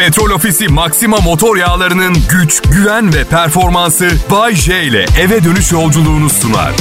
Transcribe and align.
Petrol 0.00 0.30
Ofisi 0.30 0.68
Maxima 0.68 1.16
motor 1.16 1.56
yağlarının 1.56 2.16
güç, 2.30 2.62
güven 2.62 3.14
ve 3.14 3.24
performansı 3.24 4.10
Bay 4.30 4.54
J 4.54 4.82
ile 4.82 5.06
eve 5.20 5.44
dönüş 5.44 5.72
yolculuğunu 5.72 6.30
sunar. 6.30 6.72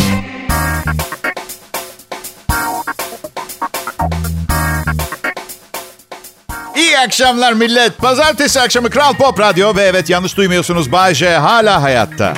İyi 6.76 7.00
akşamlar 7.00 7.54
millet. 7.54 7.97
Pazartesi 7.97 8.62
akşamı 8.62 8.89
Kral 8.89 9.13
Pop 9.13 9.39
Radyo 9.39 9.75
ve 9.75 9.81
evet 9.81 10.09
yanlış 10.09 10.38
duymuyorsunuz 10.38 10.91
Bay 10.91 11.15
J 11.15 11.38
hala 11.38 11.81
hayatta. 11.81 12.33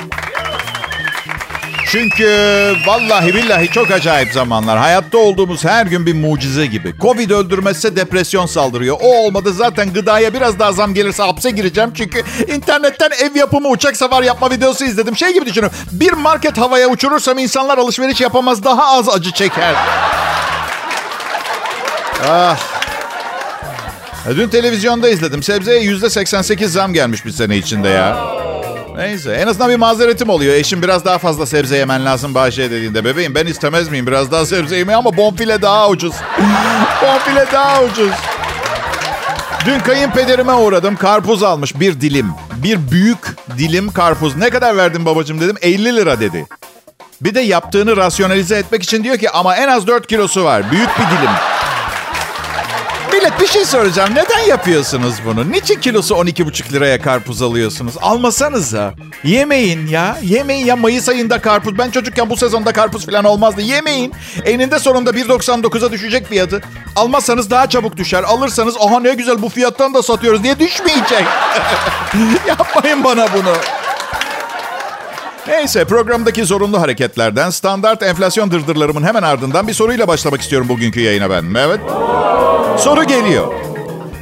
Çünkü 1.92 2.26
vallahi 2.86 3.34
billahi 3.34 3.68
çok 3.68 3.90
acayip 3.90 4.32
zamanlar. 4.32 4.78
Hayatta 4.78 5.18
olduğumuz 5.18 5.64
her 5.64 5.86
gün 5.86 6.06
bir 6.06 6.14
mucize 6.14 6.66
gibi. 6.66 6.94
Covid 7.00 7.30
öldürmezse 7.30 7.96
depresyon 7.96 8.46
saldırıyor. 8.46 8.96
O 9.00 9.16
olmadı 9.16 9.52
zaten 9.52 9.92
gıdaya 9.92 10.34
biraz 10.34 10.58
daha 10.58 10.72
zam 10.72 10.94
gelirse 10.94 11.22
hapse 11.22 11.50
gireceğim. 11.50 11.90
Çünkü 11.94 12.22
internetten 12.48 13.10
ev 13.10 13.36
yapımı 13.36 13.68
uçak 13.68 13.96
savar 13.96 14.22
yapma 14.22 14.50
videosu 14.50 14.84
izledim. 14.84 15.16
Şey 15.16 15.34
gibi 15.34 15.46
düşünün. 15.46 15.70
Bir 15.92 16.12
market 16.12 16.58
havaya 16.58 16.88
uçurursam 16.88 17.38
insanlar 17.38 17.78
alışveriş 17.78 18.20
yapamaz 18.20 18.64
daha 18.64 18.98
az 18.98 19.08
acı 19.08 19.32
çeker. 19.32 19.74
Ah. 22.28 22.58
Dün 24.36 24.48
televizyonda 24.48 25.08
izledim. 25.08 25.42
Sebzeye 25.42 25.80
yüzde 25.80 26.10
88 26.10 26.72
zam 26.72 26.92
gelmiş 26.92 27.26
bir 27.26 27.30
sene 27.30 27.56
içinde 27.56 27.88
ya. 27.88 28.41
Neyse 28.96 29.32
en 29.32 29.46
azından 29.46 29.70
bir 29.70 29.76
mazeretim 29.76 30.28
oluyor. 30.28 30.54
Eşim 30.54 30.82
biraz 30.82 31.04
daha 31.04 31.18
fazla 31.18 31.46
sebze 31.46 31.76
yemen 31.76 32.04
lazım 32.04 32.34
Bahçe 32.34 32.70
dediğinde. 32.70 33.04
Bebeğim 33.04 33.34
ben 33.34 33.46
istemez 33.46 33.88
miyim 33.88 34.06
biraz 34.06 34.32
daha 34.32 34.46
sebze 34.46 34.76
yemeyi 34.76 34.96
ama 34.96 35.16
bonfile 35.16 35.62
daha 35.62 35.88
ucuz. 35.88 36.14
bonfile 37.02 37.46
daha 37.52 37.82
ucuz. 37.82 38.12
Dün 39.66 39.80
kayınpederime 39.80 40.52
uğradım. 40.52 40.96
Karpuz 40.96 41.42
almış 41.42 41.80
bir 41.80 42.00
dilim. 42.00 42.26
Bir 42.56 42.90
büyük 42.90 43.36
dilim 43.58 43.92
karpuz. 43.92 44.36
Ne 44.36 44.50
kadar 44.50 44.76
verdin 44.76 45.04
babacığım 45.06 45.40
dedim. 45.40 45.56
50 45.62 45.96
lira 45.96 46.20
dedi. 46.20 46.46
Bir 47.20 47.34
de 47.34 47.40
yaptığını 47.40 47.96
rasyonalize 47.96 48.56
etmek 48.56 48.82
için 48.82 49.04
diyor 49.04 49.16
ki 49.16 49.30
ama 49.30 49.56
en 49.56 49.68
az 49.68 49.86
4 49.86 50.06
kilosu 50.06 50.44
var. 50.44 50.70
Büyük 50.70 50.88
bir 50.98 51.18
dilim. 51.18 51.30
Millet 53.22 53.40
bir 53.40 53.46
şey 53.46 53.64
soracağım. 53.64 54.10
Neden 54.14 54.48
yapıyorsunuz 54.48 55.14
bunu? 55.26 55.52
Niçin 55.52 55.80
kilosu 55.80 56.14
12,5 56.14 56.72
liraya 56.72 57.00
karpuz 57.00 57.42
alıyorsunuz? 57.42 57.94
Almasanız 58.00 58.74
ha. 58.74 58.94
Yemeyin 59.24 59.86
ya. 59.86 60.18
Yemeyin 60.22 60.66
ya 60.66 60.76
Mayıs 60.76 61.08
ayında 61.08 61.40
karpuz. 61.40 61.78
Ben 61.78 61.90
çocukken 61.90 62.30
bu 62.30 62.36
sezonda 62.36 62.72
karpuz 62.72 63.06
falan 63.06 63.24
olmazdı. 63.24 63.60
Yemeyin. 63.60 64.12
Eninde 64.44 64.78
sonunda 64.78 65.10
1.99'a 65.10 65.92
düşecek 65.92 66.26
fiyatı. 66.26 66.62
Almazsanız 66.96 67.50
daha 67.50 67.68
çabuk 67.68 67.96
düşer. 67.96 68.22
Alırsanız 68.22 68.76
aha 68.80 69.00
ne 69.00 69.14
güzel 69.14 69.42
bu 69.42 69.48
fiyattan 69.48 69.94
da 69.94 70.02
satıyoruz 70.02 70.42
diye 70.42 70.58
düşmeyecek. 70.58 71.24
Yapmayın 72.48 73.04
bana 73.04 73.26
bunu. 73.32 73.52
Neyse 75.48 75.84
programdaki 75.84 76.44
zorunlu 76.44 76.80
hareketlerden 76.80 77.50
standart 77.50 78.02
enflasyon 78.02 78.50
dırdırlarımın 78.50 79.02
hemen 79.02 79.22
ardından 79.22 79.68
bir 79.68 79.74
soruyla 79.74 80.08
başlamak 80.08 80.40
istiyorum 80.40 80.68
bugünkü 80.68 81.00
yayına 81.00 81.30
ben. 81.30 81.54
Evet. 81.58 81.80
Soru 82.78 83.04
geliyor. 83.04 83.52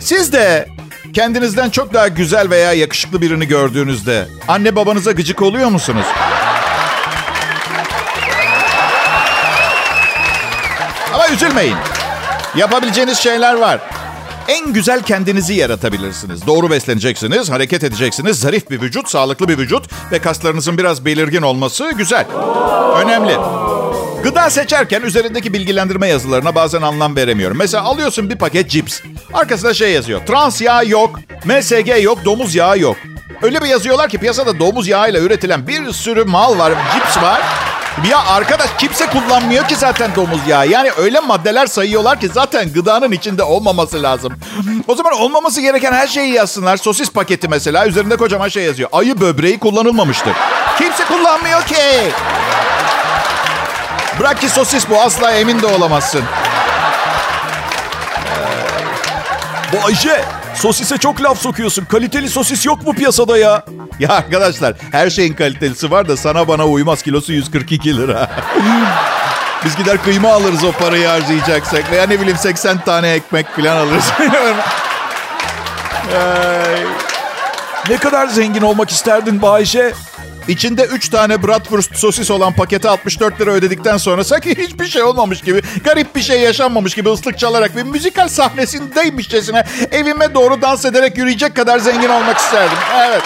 Siz 0.00 0.32
de 0.32 0.68
kendinizden 1.14 1.70
çok 1.70 1.94
daha 1.94 2.08
güzel 2.08 2.50
veya 2.50 2.72
yakışıklı 2.72 3.20
birini 3.20 3.46
gördüğünüzde 3.48 4.28
anne 4.48 4.76
babanıza 4.76 5.12
gıcık 5.12 5.42
oluyor 5.42 5.68
musunuz? 5.68 6.06
Ama 11.14 11.28
üzülmeyin. 11.28 11.76
Yapabileceğiniz 12.56 13.18
şeyler 13.18 13.54
var. 13.54 13.80
En 14.48 14.72
güzel 14.72 15.02
kendinizi 15.02 15.54
yaratabilirsiniz. 15.54 16.46
Doğru 16.46 16.70
besleneceksiniz, 16.70 17.50
hareket 17.50 17.84
edeceksiniz. 17.84 18.40
Zarif 18.40 18.70
bir 18.70 18.80
vücut, 18.80 19.08
sağlıklı 19.08 19.48
bir 19.48 19.58
vücut 19.58 19.84
ve 20.12 20.18
kaslarınızın 20.18 20.78
biraz 20.78 21.04
belirgin 21.04 21.42
olması 21.42 21.90
güzel. 21.96 22.26
Önemli. 22.96 23.36
Gıda 24.22 24.50
seçerken 24.50 25.02
üzerindeki 25.02 25.52
bilgilendirme 25.52 26.08
yazılarına 26.08 26.54
bazen 26.54 26.82
anlam 26.82 27.16
veremiyorum. 27.16 27.58
Mesela 27.58 27.82
alıyorsun 27.82 28.30
bir 28.30 28.36
paket 28.36 28.70
cips. 28.70 29.00
Arkasında 29.34 29.74
şey 29.74 29.92
yazıyor. 29.92 30.26
Trans 30.26 30.60
yağ 30.60 30.82
yok, 30.82 31.20
MSG 31.44 32.02
yok, 32.02 32.24
domuz 32.24 32.54
yağı 32.54 32.78
yok. 32.78 32.96
Öyle 33.42 33.62
bir 33.62 33.66
yazıyorlar 33.66 34.08
ki 34.08 34.18
piyasada 34.18 34.58
domuz 34.58 34.88
yağıyla 34.88 35.20
üretilen 35.20 35.66
bir 35.66 35.92
sürü 35.92 36.24
mal 36.24 36.58
var, 36.58 36.72
cips 36.94 37.22
var. 37.22 37.42
Ya 38.10 38.18
arkadaş 38.18 38.70
kimse 38.78 39.06
kullanmıyor 39.06 39.68
ki 39.68 39.76
zaten 39.76 40.10
domuz 40.16 40.40
yağı. 40.48 40.68
Yani 40.68 40.90
öyle 40.98 41.20
maddeler 41.20 41.66
sayıyorlar 41.66 42.20
ki 42.20 42.28
zaten 42.28 42.72
gıdanın 42.72 43.12
içinde 43.12 43.42
olmaması 43.42 44.02
lazım. 44.02 44.32
O 44.88 44.94
zaman 44.94 45.12
olmaması 45.12 45.60
gereken 45.60 45.92
her 45.92 46.06
şeyi 46.06 46.32
yazsınlar. 46.32 46.76
Sosis 46.76 47.10
paketi 47.10 47.48
mesela 47.48 47.86
üzerinde 47.86 48.16
kocaman 48.16 48.48
şey 48.48 48.64
yazıyor. 48.64 48.88
Ayı 48.92 49.20
böbreği 49.20 49.58
kullanılmamıştır. 49.58 50.32
Kimse 50.78 51.04
kullanmıyor 51.04 51.62
ki. 51.62 51.76
Bırak 54.20 54.40
ki 54.40 54.48
sosis 54.48 54.90
bu 54.90 55.00
asla 55.00 55.32
emin 55.32 55.62
de 55.62 55.66
olamazsın. 55.66 56.22
Bu 59.72 59.86
Ayşe 59.86 60.24
sosise 60.54 60.98
çok 60.98 61.22
laf 61.22 61.38
sokuyorsun. 61.38 61.84
Kaliteli 61.84 62.28
sosis 62.28 62.66
yok 62.66 62.86
mu 62.86 62.92
piyasada 62.92 63.38
ya? 63.38 63.64
Ya 63.98 64.08
arkadaşlar 64.08 64.74
her 64.92 65.10
şeyin 65.10 65.34
kalitelisi 65.34 65.90
var 65.90 66.08
da 66.08 66.16
sana 66.16 66.48
bana 66.48 66.66
uymaz. 66.66 67.02
Kilosu 67.02 67.32
142 67.32 67.96
lira. 67.96 68.30
Biz 69.64 69.76
gider 69.76 70.02
kıyma 70.04 70.32
alırız 70.32 70.64
o 70.64 70.72
parayı 70.72 71.06
harcayacaksak. 71.06 71.90
Veya 71.90 72.06
ne 72.06 72.20
bileyim 72.20 72.38
80 72.38 72.78
tane 72.78 73.10
ekmek 73.10 73.56
falan 73.56 73.76
alırız. 73.76 74.04
Ne 77.88 77.96
kadar 77.96 78.26
zengin 78.26 78.62
olmak 78.62 78.90
isterdin 78.90 79.42
bu 79.42 79.50
Ayşe? 79.50 79.92
İçinde 80.50 80.84
3 80.84 81.08
tane 81.08 81.42
Bratwurst 81.42 81.96
sosis 81.96 82.30
olan 82.30 82.52
pakete 82.52 82.88
64 82.88 83.40
lira 83.40 83.50
ödedikten 83.50 83.96
sonra 83.96 84.24
sanki 84.24 84.50
hiçbir 84.58 84.86
şey 84.86 85.02
olmamış 85.02 85.40
gibi, 85.40 85.62
garip 85.84 86.16
bir 86.16 86.20
şey 86.20 86.40
yaşanmamış 86.40 86.94
gibi 86.94 87.08
ıslık 87.08 87.38
çalarak 87.38 87.76
bir 87.76 87.82
müzikal 87.82 88.28
sahnesindeymişçesine 88.28 89.64
evime 89.90 90.34
doğru 90.34 90.62
dans 90.62 90.84
ederek 90.84 91.18
yürüyecek 91.18 91.56
kadar 91.56 91.78
zengin 91.78 92.08
olmak 92.08 92.38
isterdim. 92.38 92.78
Evet. 93.00 93.22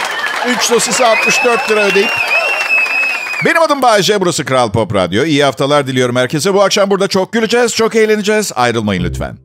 3 0.57 0.63
sosisi 0.63 1.07
64 1.07 1.71
lira 1.71 1.87
ödeyip 1.87 2.11
benim 3.45 3.63
adım 3.63 3.83
Bayece, 3.83 4.21
burası 4.21 4.45
Kral 4.45 4.71
Pop 4.71 4.95
Radyo. 4.95 5.25
İyi 5.25 5.45
haftalar 5.45 5.87
diliyorum 5.87 6.17
herkese. 6.17 6.55
Bu 6.55 6.63
akşam 6.63 6.91
burada 6.91 7.09
çok 7.09 7.33
güleceğiz, 7.33 7.75
çok 7.75 7.97
eğleneceğiz. 7.97 8.53
Ayrılmayın 8.55 9.05
lütfen. 9.05 9.37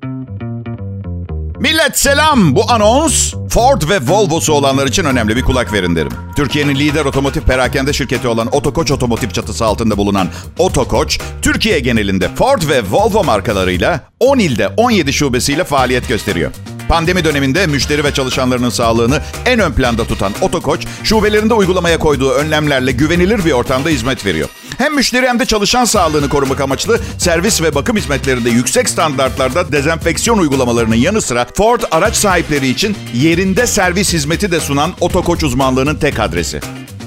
Millet 1.59 1.99
selam. 1.99 2.55
Bu 2.55 2.71
anons 2.71 3.33
Ford 3.49 3.81
ve 3.89 3.99
Volvo'su 4.07 4.53
olanlar 4.53 4.87
için 4.87 5.03
önemli 5.03 5.35
bir 5.35 5.41
kulak 5.41 5.73
verin 5.73 5.95
derim. 5.95 6.11
Türkiye'nin 6.35 6.75
lider 6.75 7.05
otomotiv 7.05 7.41
perakende 7.41 7.93
şirketi 7.93 8.27
olan 8.27 8.55
Otokoç 8.55 8.91
Otomotiv 8.91 9.29
çatısı 9.29 9.65
altında 9.65 9.97
bulunan 9.97 10.27
Otokoç, 10.57 11.19
Türkiye 11.41 11.79
genelinde 11.79 12.35
Ford 12.35 12.61
ve 12.69 12.81
Volvo 12.91 13.23
markalarıyla 13.23 13.99
10 14.19 14.39
ilde 14.39 14.67
17 14.77 15.13
şubesiyle 15.13 15.63
faaliyet 15.63 16.07
gösteriyor. 16.07 16.51
Pandemi 16.89 17.23
döneminde 17.23 17.67
müşteri 17.67 18.03
ve 18.03 18.13
çalışanlarının 18.13 18.69
sağlığını 18.69 19.21
en 19.45 19.59
ön 19.59 19.71
planda 19.71 20.05
tutan 20.05 20.33
Otokoç, 20.41 20.85
şubelerinde 21.03 21.53
uygulamaya 21.53 21.99
koyduğu 21.99 22.31
önlemlerle 22.31 22.91
güvenilir 22.91 23.45
bir 23.45 23.51
ortamda 23.51 23.89
hizmet 23.89 24.25
veriyor. 24.25 24.49
Hem 24.77 24.95
müşteri 24.95 25.27
hem 25.27 25.39
de 25.39 25.45
çalışan 25.45 25.85
sağlığını 25.85 26.29
korumak 26.29 26.61
amaçlı 26.61 26.99
servis 27.17 27.61
ve 27.61 27.75
bakım 27.75 27.97
hizmetlerinde 27.97 28.49
yüksek 28.49 28.89
standartlarda 28.89 29.71
dezenfeksiyon 29.71 30.37
uygulamalarının 30.37 30.95
yanı 30.95 31.21
sıra 31.21 31.47
Ford 31.55 31.81
araç 31.91 32.15
sahipleri 32.15 32.67
için 32.67 32.97
yerinde 33.13 33.67
servis 33.67 34.13
hizmeti 34.13 34.51
de 34.51 34.59
sunan 34.59 34.93
Otokoç 34.99 35.43
uzmanlığının 35.43 35.95
tek 35.95 36.19
adresi. 36.19 36.59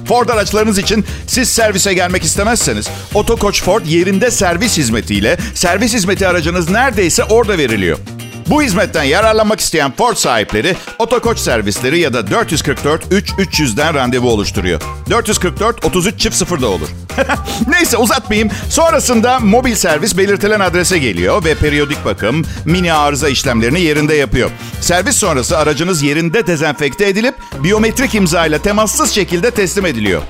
Ford 0.09 0.29
araçlarınız 0.29 0.79
için 0.79 1.05
siz 1.27 1.49
servise 1.49 1.95
gelmek 1.95 2.25
istemezseniz 2.25 2.91
Otokoç 3.15 3.63
Ford 3.63 3.87
yerinde 3.87 4.31
servis 4.31 4.77
hizmetiyle 4.79 5.39
servis 5.55 5.95
hizmeti 5.95 6.29
aracınız 6.29 6.71
neredeyse 6.71 7.25
orada 7.25 7.59
veriliyor. 7.59 7.99
Bu 8.47 8.63
hizmetten 8.63 9.03
yararlanmak 9.03 9.61
isteyen 9.61 9.93
Ford 9.97 10.17
sahipleri 10.17 10.77
Otokoç 10.99 11.39
servisleri 11.39 11.99
ya 11.99 12.13
da 12.13 12.31
444 12.31 13.05
3 13.11 13.31
300'den 13.31 13.95
randevu 13.95 14.31
oluşturuyor. 14.31 14.83
444 15.11 15.85
33 15.85 16.21
çift 16.21 16.43
0'da 16.43 16.67
olur. 16.67 16.89
Neyse 17.69 17.97
uzatmayayım. 17.97 18.51
Sonrasında 18.71 19.41
mobil 19.41 19.75
servis 19.75 20.19
belirtilen 20.19 20.61
adrese 20.61 20.99
geliyor 20.99 21.45
ve 21.45 21.55
periyodik 21.55 22.05
bakım, 22.05 22.45
mini 22.65 22.93
arıza 22.93 23.29
işlemlerini 23.29 23.81
yerinde 23.81 24.15
yapıyor. 24.15 24.51
Servis 24.81 25.17
sonrası 25.17 25.59
aracınız 25.59 26.03
yerinde 26.03 26.47
dezenfekte 26.47 27.09
edilip 27.09 27.35
biyometrik 27.63 28.15
imza 28.15 28.47
ile 28.47 28.59
temassız 28.59 29.11
şekilde 29.11 29.51
teslim 29.51 29.87
ediliyor. 29.87 30.23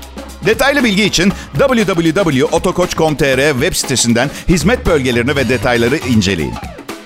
Detaylı 0.45 0.83
bilgi 0.83 1.03
için 1.03 1.33
www.otokoç.com.tr 1.57 3.51
web 3.51 3.73
sitesinden 3.73 4.29
hizmet 4.47 4.85
bölgelerini 4.85 5.35
ve 5.35 5.49
detayları 5.49 5.97
inceleyin. 5.97 6.53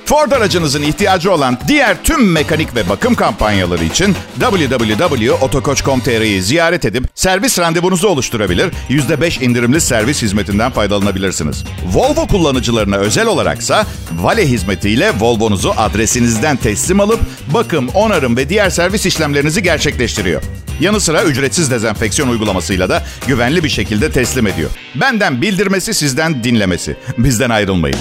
Ford 0.08 0.32
aracınızın 0.32 0.82
ihtiyacı 0.82 1.32
olan 1.32 1.58
diğer 1.68 2.04
tüm 2.04 2.32
mekanik 2.32 2.76
ve 2.76 2.90
bakım 2.90 3.16
kampanyaları 3.16 3.84
için 3.84 4.16
www.otokoç.com.tr'yi 4.40 6.42
ziyaret 6.42 6.86
edip 6.86 7.04
servis 7.16 7.60
randevunuzu 7.60 8.08
oluşturabilir, 8.08 8.74
%5 8.90 9.44
indirimli 9.44 9.82
servis 9.82 10.22
hizmetinden 10.22 10.72
faydalanabilirsiniz. 10.72 11.64
Volvo 11.94 12.28
kullanıcılarına 12.28 12.96
özel 12.96 13.28
olaraksa 13.28 13.86
Vale 14.14 14.48
hizmetiyle 14.48 15.12
Volvo'nuzu 15.20 15.74
adresinizden 15.78 16.58
teslim 16.58 17.00
alıp 17.00 17.20
bakım, 17.54 17.90
onarım 17.90 18.38
ve 18.38 18.50
diğer 18.50 18.70
servis 18.70 19.06
işlemlerinizi 19.06 19.64
gerçekleştiriyor. 19.64 20.42
Yanı 20.80 21.02
sıra 21.02 21.24
ücretsiz 21.24 21.72
dezenfeksiyon 21.72 22.30
uygulamasıyla 22.30 22.90
da 22.90 23.04
güvenli 23.28 23.64
bir 23.64 23.70
şekilde 23.70 24.12
teslim 24.12 24.48
ediyor. 24.48 24.70
Benden 24.96 25.42
bildirmesi, 25.42 25.94
sizden 25.94 26.44
dinlemesi. 26.44 26.98
Bizden 27.18 27.50
ayrılmayın. 27.50 28.00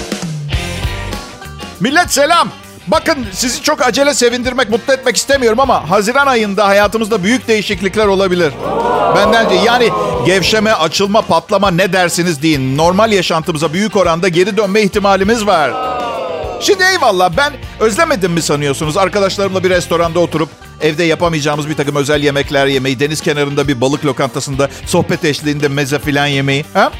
Millet 1.79 2.13
selam. 2.13 2.49
Bakın 2.87 3.25
sizi 3.33 3.63
çok 3.63 3.81
acele 3.81 4.13
sevindirmek, 4.13 4.69
mutlu 4.69 4.93
etmek 4.93 5.15
istemiyorum 5.17 5.59
ama 5.59 5.89
Haziran 5.89 6.27
ayında 6.27 6.67
hayatımızda 6.67 7.23
büyük 7.23 7.47
değişiklikler 7.47 8.05
olabilir. 8.05 8.53
Bendence 9.15 9.55
yani 9.55 9.89
gevşeme, 10.25 10.73
açılma, 10.73 11.21
patlama 11.21 11.71
ne 11.71 11.93
dersiniz 11.93 12.41
deyin. 12.41 12.77
Normal 12.77 13.11
yaşantımıza 13.11 13.73
büyük 13.73 13.95
oranda 13.95 14.27
geri 14.27 14.57
dönme 14.57 14.81
ihtimalimiz 14.81 15.45
var. 15.45 15.71
Şimdi 16.61 16.83
eyvallah 16.83 17.31
ben 17.37 17.53
özlemedim 17.79 18.31
mi 18.31 18.41
sanıyorsunuz? 18.41 18.97
Arkadaşlarımla 18.97 19.63
bir 19.63 19.69
restoranda 19.69 20.19
oturup 20.19 20.49
evde 20.81 21.03
yapamayacağımız 21.03 21.69
bir 21.69 21.75
takım 21.75 21.95
özel 21.95 22.23
yemekler 22.23 22.67
yemeyi, 22.67 22.99
deniz 22.99 23.21
kenarında 23.21 23.67
bir 23.67 23.81
balık 23.81 24.05
lokantasında 24.05 24.69
sohbet 24.85 25.25
eşliğinde 25.25 25.67
meze 25.67 25.99
filan 25.99 26.27
yemeyi. 26.27 26.65
Ha? 26.73 26.91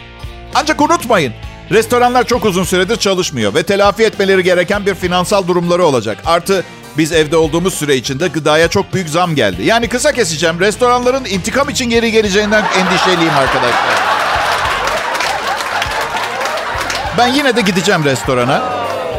Ancak 0.56 0.81
unutmayın. 0.81 1.33
Restoranlar 1.72 2.24
çok 2.24 2.46
uzun 2.46 2.64
süredir 2.64 2.96
çalışmıyor 2.96 3.54
ve 3.54 3.64
telafi 3.64 4.04
etmeleri 4.04 4.44
gereken 4.44 4.86
bir 4.86 4.96
finansal 4.96 5.48
durumları 5.48 5.86
olacak. 5.86 6.18
Artı 6.25 6.64
biz 6.98 7.12
evde 7.12 7.38
olduğumuz 7.38 7.74
süre 7.74 7.96
içinde 7.96 8.28
gıdaya 8.28 8.68
çok 8.68 8.94
büyük 8.94 9.10
zam 9.10 9.36
geldi. 9.36 9.64
Yani 9.66 9.88
kısa 9.88 10.12
keseceğim. 10.12 10.60
Restoranların 10.60 11.25
intikam 11.25 11.69
için 11.69 11.90
geri 11.90 12.12
geleceğinden 12.12 12.66
endişeliyim 12.80 13.34
arkadaşlar. 13.38 14.18
Ben 17.18 17.28
yine 17.28 17.56
de 17.56 17.62
gideceğim 17.62 18.04
restorana. 18.04 18.64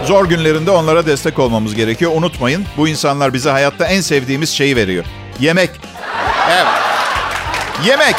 Zor 0.06 0.24
günlerinde 0.24 0.70
onlara 0.70 1.06
destek 1.06 1.38
olmamız 1.38 1.74
gerekiyor. 1.74 2.12
Unutmayın 2.14 2.64
bu 2.76 2.88
insanlar 2.88 3.34
bize 3.34 3.50
hayatta 3.50 3.86
en 3.86 4.00
sevdiğimiz 4.00 4.50
şeyi 4.50 4.76
veriyor. 4.76 5.04
Yemek. 5.40 5.70
Evet. 6.50 6.66
Yemek. 7.86 8.16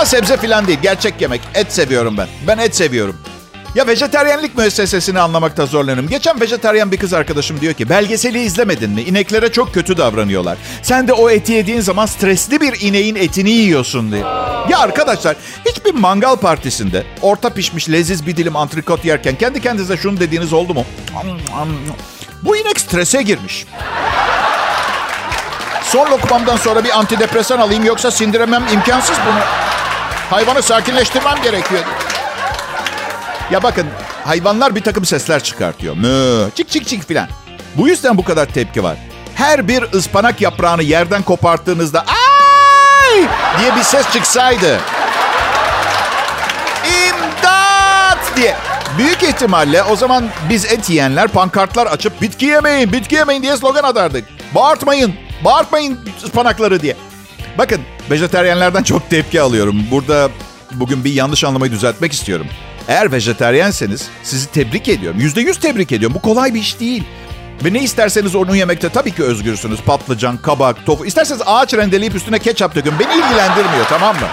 Ama 0.00 0.06
sebze 0.06 0.36
falan 0.36 0.66
değil. 0.66 0.78
Gerçek 0.82 1.20
yemek. 1.20 1.40
Et 1.54 1.72
seviyorum 1.72 2.16
ben. 2.18 2.28
Ben 2.46 2.58
et 2.58 2.76
seviyorum. 2.76 3.16
Ya 3.74 3.86
vejeteryenlik 3.86 4.58
müessesesini 4.58 5.20
anlamakta 5.20 5.66
zorlanıyorum. 5.66 6.08
Geçen 6.08 6.40
vejeteryen 6.40 6.92
bir 6.92 6.96
kız 6.96 7.12
arkadaşım 7.12 7.60
diyor 7.60 7.74
ki 7.74 7.88
belgeseli 7.88 8.42
izlemedin 8.42 8.90
mi? 8.90 9.02
İneklere 9.02 9.52
çok 9.52 9.74
kötü 9.74 9.96
davranıyorlar. 9.96 10.58
Sen 10.82 11.08
de 11.08 11.12
o 11.12 11.30
eti 11.30 11.52
yediğin 11.52 11.80
zaman 11.80 12.06
stresli 12.06 12.60
bir 12.60 12.80
ineğin 12.80 13.14
etini 13.14 13.50
yiyorsun 13.50 14.12
diye. 14.12 14.22
Ya 14.70 14.78
arkadaşlar 14.78 15.36
hiçbir 15.66 15.94
mangal 15.94 16.36
partisinde 16.36 17.04
orta 17.22 17.50
pişmiş 17.50 17.88
leziz 17.90 18.26
bir 18.26 18.36
dilim 18.36 18.56
antrikot 18.56 19.04
yerken 19.04 19.34
kendi 19.34 19.60
kendinize 19.60 19.96
şunu 19.96 20.20
dediğiniz 20.20 20.52
oldu 20.52 20.74
mu? 20.74 20.84
Bu 22.42 22.56
inek 22.56 22.80
strese 22.80 23.22
girmiş. 23.22 23.66
Son 25.84 26.10
lokmamdan 26.10 26.56
sonra 26.56 26.84
bir 26.84 26.98
antidepresan 26.98 27.58
alayım 27.58 27.84
yoksa 27.84 28.10
sindiremem 28.10 28.64
imkansız 28.72 29.18
bunu. 29.26 29.69
Hayvanı 30.30 30.62
sakinleştirmem 30.62 31.42
gerekiyor. 31.42 31.80
Ya 33.50 33.62
bakın 33.62 33.86
hayvanlar 34.24 34.74
bir 34.74 34.80
takım 34.80 35.04
sesler 35.04 35.42
çıkartıyor. 35.42 35.96
Mü, 35.96 36.50
çık 36.56 36.70
çık 36.70 36.86
çık 36.88 37.08
filan. 37.08 37.28
Bu 37.76 37.88
yüzden 37.88 38.16
bu 38.18 38.24
kadar 38.24 38.46
tepki 38.46 38.82
var. 38.82 38.96
Her 39.34 39.68
bir 39.68 39.82
ıspanak 39.82 40.40
yaprağını 40.40 40.82
yerden 40.82 41.22
koparttığınızda 41.22 42.00
ay 42.00 43.16
diye 43.60 43.76
bir 43.76 43.82
ses 43.82 44.12
çıksaydı. 44.12 44.80
İmdat 46.84 48.36
diye. 48.36 48.56
Büyük 48.98 49.22
ihtimalle 49.22 49.82
o 49.82 49.96
zaman 49.96 50.28
biz 50.48 50.64
et 50.64 50.90
yiyenler 50.90 51.28
pankartlar 51.28 51.86
açıp 51.86 52.22
bitki 52.22 52.46
yemeyin, 52.46 52.92
bitki 52.92 53.14
yemeyin 53.14 53.42
diye 53.42 53.56
slogan 53.56 53.84
atardık. 53.84 54.24
Bağırtmayın, 54.54 55.14
bağırtmayın 55.44 55.98
ıspanakları 56.24 56.82
diye. 56.82 56.96
Bakın 57.60 57.80
vejeteryenlerden 58.10 58.82
çok 58.82 59.10
tepki 59.10 59.40
alıyorum. 59.40 59.82
Burada 59.90 60.30
bugün 60.72 61.04
bir 61.04 61.12
yanlış 61.12 61.44
anlamayı 61.44 61.72
düzeltmek 61.72 62.12
istiyorum. 62.12 62.46
Eğer 62.88 63.12
vejeteryenseniz 63.12 64.08
sizi 64.22 64.50
tebrik 64.50 64.88
ediyorum. 64.88 65.20
Yüzde 65.20 65.40
yüz 65.40 65.60
tebrik 65.60 65.92
ediyorum. 65.92 66.14
Bu 66.14 66.22
kolay 66.22 66.54
bir 66.54 66.60
iş 66.60 66.80
değil. 66.80 67.04
Ve 67.64 67.72
ne 67.72 67.82
isterseniz 67.82 68.34
onu 68.34 68.56
yemekte 68.56 68.88
tabii 68.88 69.10
ki 69.10 69.22
özgürsünüz. 69.22 69.80
Patlıcan, 69.80 70.36
kabak, 70.36 70.86
tofu. 70.86 71.06
İsterseniz 71.06 71.42
ağaç 71.46 71.74
rendeleyip 71.74 72.14
üstüne 72.14 72.38
ketçap 72.38 72.74
dökün. 72.74 72.98
Beni 72.98 73.12
ilgilendirmiyor 73.12 73.86
tamam 73.88 74.16
mı? 74.16 74.26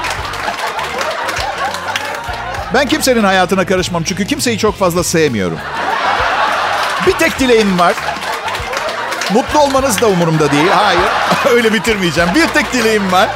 Ben 2.74 2.88
kimsenin 2.88 3.24
hayatına 3.24 3.66
karışmam 3.66 4.04
çünkü 4.04 4.28
kimseyi 4.28 4.58
çok 4.58 4.76
fazla 4.76 5.04
sevmiyorum. 5.04 5.58
Bir 7.08 7.12
tek 7.14 7.40
dileğim 7.40 7.80
var. 7.80 7.96
Mutlu 9.34 9.60
olmanız 9.60 10.02
da 10.02 10.08
umurumda 10.08 10.52
değil. 10.52 10.68
Hayır. 10.68 11.02
Öyle 11.56 11.74
bitirmeyeceğim. 11.74 12.30
Bir 12.36 12.48
tek 12.48 12.74
dileğim 12.74 13.12
var. 13.12 13.30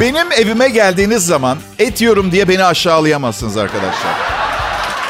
Benim 0.00 0.32
evime 0.32 0.68
geldiğiniz 0.68 1.26
zaman 1.26 1.58
et 1.78 2.00
yiyorum 2.00 2.32
diye 2.32 2.48
beni 2.48 2.64
aşağılayamazsınız 2.64 3.56
arkadaşlar. 3.56 4.12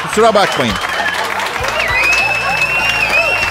Kusura 0.07 0.33
bakmayın. 0.33 0.73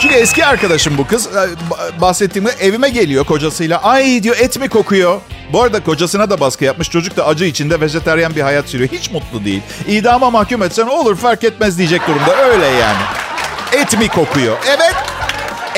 Çünkü 0.00 0.14
eski 0.14 0.46
arkadaşım 0.46 0.99
bu 0.99 1.06
kız. 1.06 1.26
Ee, 1.26 2.00
bahsettiğimde 2.00 2.50
evime 2.61 2.88
geliyor 2.88 3.25
kocasıyla. 3.25 3.82
Ay 3.82 4.23
diyor 4.23 4.37
et 4.38 4.58
mi 4.61 4.69
kokuyor? 4.69 5.20
Bu 5.52 5.62
arada 5.62 5.85
kocasına 5.85 6.31
da 6.31 6.40
baskı 6.40 6.64
yapmış. 6.64 6.90
Çocuk 6.90 7.17
da 7.17 7.26
acı 7.26 7.44
içinde 7.44 7.81
vejeteryan 7.81 8.35
bir 8.37 8.40
hayat 8.43 8.69
sürüyor. 8.69 8.90
Hiç 8.93 9.11
mutlu 9.11 9.44
değil. 9.44 9.62
İdama 9.87 10.31
mahkum 10.31 10.62
etsen 10.62 10.87
olur 10.87 11.17
fark 11.17 11.44
etmez 11.44 11.79
diyecek 11.79 12.08
durumda. 12.08 12.37
Öyle 12.37 12.67
yani. 12.67 12.99
Et 13.73 13.99
mi 13.99 14.08
kokuyor? 14.08 14.56
Evet. 14.67 14.94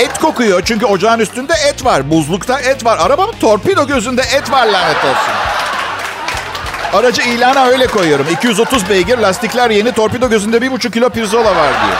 Et 0.00 0.18
kokuyor 0.18 0.62
çünkü 0.64 0.86
ocağın 0.86 1.18
üstünde 1.18 1.52
et 1.68 1.84
var. 1.84 2.10
Buzlukta 2.10 2.60
et 2.60 2.84
var. 2.84 2.98
Arabamın 2.98 3.32
torpido 3.32 3.86
gözünde 3.86 4.22
et 4.22 4.50
var 4.50 4.66
lanet 4.66 4.96
olsun. 4.96 5.34
Aracı 6.92 7.22
ilana 7.22 7.66
öyle 7.66 7.86
koyuyorum. 7.86 8.26
230 8.32 8.88
beygir, 8.88 9.18
lastikler 9.18 9.70
yeni, 9.70 9.92
torpido 9.92 10.30
gözünde 10.30 10.56
1,5 10.56 10.90
kilo 10.90 11.10
pirzola 11.10 11.56
var 11.56 11.72
diyor. 11.72 11.96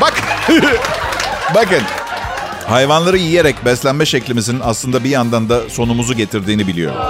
Bak, 0.00 0.14
bakın. 1.54 1.82
Hayvanları 2.68 3.18
yiyerek 3.18 3.64
beslenme 3.64 4.06
şeklimizin 4.06 4.60
aslında 4.64 5.04
bir 5.04 5.10
yandan 5.10 5.48
da 5.48 5.70
sonumuzu 5.70 6.14
getirdiğini 6.14 6.66
biliyorum. 6.66 7.00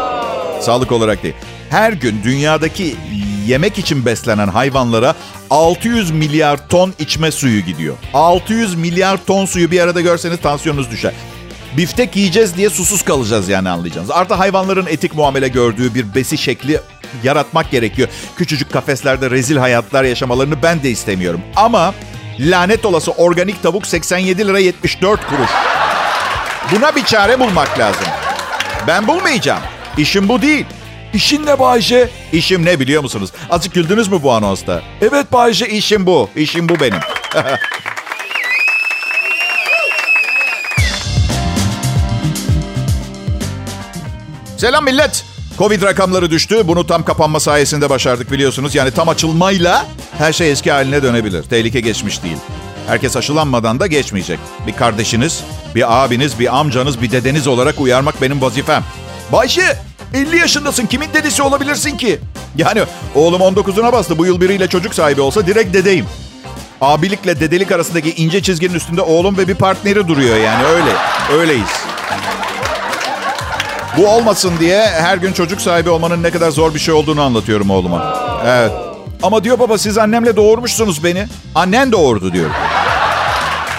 Sağlık 0.61 0.93
olarak 0.93 1.23
değil. 1.23 1.35
Her 1.71 1.93
gün 1.93 2.23
dünyadaki 2.25 2.97
yemek 3.49 3.79
için 3.79 4.07
beslenen 4.07 4.49
hayvanlara 4.49 5.15
600 5.51 6.11
milyar 6.11 6.69
ton 6.69 6.95
içme 6.99 7.31
suyu 7.31 7.61
gidiyor. 7.61 7.97
600 8.15 8.75
milyar 8.75 9.19
ton 9.27 9.47
suyu 9.47 9.71
bir 9.71 9.81
arada 9.81 10.01
görseniz 10.01 10.41
tansiyonunuz 10.41 10.91
düşer. 10.91 11.13
Biftek 11.77 12.17
yiyeceğiz 12.17 12.57
diye 12.57 12.71
susuz 12.71 13.03
kalacağız 13.03 13.49
yani 13.49 13.69
anlayacağınız. 13.69 14.11
Artı 14.11 14.35
hayvanların 14.35 14.87
etik 14.87 15.15
muamele 15.15 15.49
gördüğü 15.49 15.95
bir 15.95 16.15
besi 16.15 16.39
şekli 16.39 16.81
yaratmak 17.23 17.71
gerekiyor. 17.71 18.09
Küçücük 18.37 18.73
kafeslerde 18.73 19.31
rezil 19.31 19.57
hayatlar 19.57 20.05
yaşamalarını 20.05 20.63
ben 20.63 20.83
de 20.83 20.91
istemiyorum. 20.91 21.41
Ama 21.57 21.95
lanet 22.41 22.87
olası 22.87 23.11
organik 23.11 23.63
tavuk 23.63 23.87
87 23.87 24.47
lira 24.47 24.59
74 24.59 25.27
kuruş. 25.27 25.51
Buna 26.73 26.97
bir 26.97 27.05
çare 27.05 27.41
bulmak 27.41 27.79
lazım. 27.79 28.07
Ben 28.87 29.07
bulmayacağım. 29.09 29.63
İşim 29.99 30.29
bu 30.29 30.43
değil. 30.43 30.67
İşin 31.15 31.47
ne 31.47 31.59
Bayce? 31.59 32.09
İşim 32.33 32.65
ne 32.65 32.81
biliyor 32.81 33.03
musunuz? 33.03 33.31
Azıcık 33.51 33.75
güldünüz 33.75 34.09
mü 34.09 34.23
bu 34.23 34.33
anonsta? 34.33 34.83
Evet 35.01 35.33
Bayce. 35.33 35.69
İşim 35.69 36.07
bu. 36.07 36.31
İşim 36.37 36.69
bu 36.69 36.81
benim. 36.81 36.99
Selam 44.57 44.85
millet. 44.85 45.25
Covid 45.59 45.83
rakamları 45.83 46.31
düştü. 46.31 46.69
Bunu 46.69 46.87
tam 46.87 47.05
kapanma 47.05 47.41
sayesinde 47.41 47.91
başardık 47.91 48.33
biliyorsunuz. 48.33 48.75
Yani 48.75 48.91
tam 48.91 49.09
açılmayla 49.09 49.87
her 50.19 50.33
şey 50.33 50.51
eski 50.51 50.73
haline 50.73 51.03
dönebilir. 51.03 51.43
Tehlike 51.43 51.81
geçmiş 51.81 52.23
değil. 52.23 52.37
Herkes 52.87 53.17
aşılanmadan 53.17 53.81
da 53.81 53.87
geçmeyecek. 53.87 54.39
Bir 54.67 54.73
kardeşiniz, 54.73 55.45
bir 55.75 56.05
abiniz, 56.05 56.39
bir 56.39 56.57
amcanız, 56.59 57.03
bir 57.03 57.11
dedeniz 57.13 57.47
olarak 57.47 57.81
uyarmak 57.81 58.23
benim 58.23 58.41
vazifem. 58.41 58.85
Bayşe 59.33 59.88
50 60.15 60.39
yaşındasın. 60.39 60.87
Kimin 60.87 61.15
dedesi 61.15 61.43
olabilirsin 61.43 61.97
ki? 61.97 62.21
Yani 62.57 62.83
oğlum 63.15 63.41
19'una 63.41 63.93
bastı. 63.93 64.19
Bu 64.19 64.27
yıl 64.27 64.41
biriyle 64.41 64.69
çocuk 64.69 64.95
sahibi 64.95 65.21
olsa 65.21 65.47
direkt 65.47 65.75
dedeyim. 65.75 66.07
Abilikle 66.81 67.41
dedelik 67.41 67.73
arasındaki 67.73 68.15
ince 68.15 68.43
çizginin 68.43 68.75
üstünde 68.75 69.03
oğlum 69.03 69.37
ve 69.39 69.49
bir 69.49 69.55
partneri 69.55 70.09
duruyor 70.09 70.37
yani 70.37 70.65
öyle. 70.65 70.91
Öyleyiz. 71.41 71.69
Bu 73.97 74.09
olmasın 74.09 74.53
diye 74.61 74.87
her 74.87 75.17
gün 75.17 75.33
çocuk 75.33 75.61
sahibi 75.61 75.91
olmanın 75.91 76.23
ne 76.23 76.31
kadar 76.31 76.51
zor 76.51 76.75
bir 76.75 76.79
şey 76.79 76.95
olduğunu 76.95 77.23
anlatıyorum 77.23 77.71
oğluma. 77.71 78.15
Evet. 78.47 78.73
Ama 79.23 79.45
diyor 79.45 79.59
baba 79.59 79.79
siz 79.79 79.99
annemle 79.99 80.37
doğurmuşsunuz 80.37 81.05
beni. 81.05 81.27
Annen 81.55 81.93
doğurdu 81.93 82.33
diyor. 82.33 82.51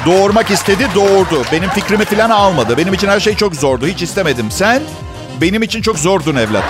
Doğurmak 0.05 0.51
istedi, 0.51 0.87
doğurdu. 0.95 1.43
Benim 1.51 1.69
fikrimi 1.69 2.05
falan 2.05 2.29
almadı. 2.29 2.77
Benim 2.77 2.93
için 2.93 3.07
her 3.07 3.19
şey 3.19 3.35
çok 3.35 3.55
zordu. 3.55 3.87
Hiç 3.87 4.01
istemedim. 4.01 4.51
Sen 4.51 4.81
benim 5.41 5.63
için 5.63 5.81
çok 5.81 5.99
zordun 5.99 6.35
evlat. 6.35 6.63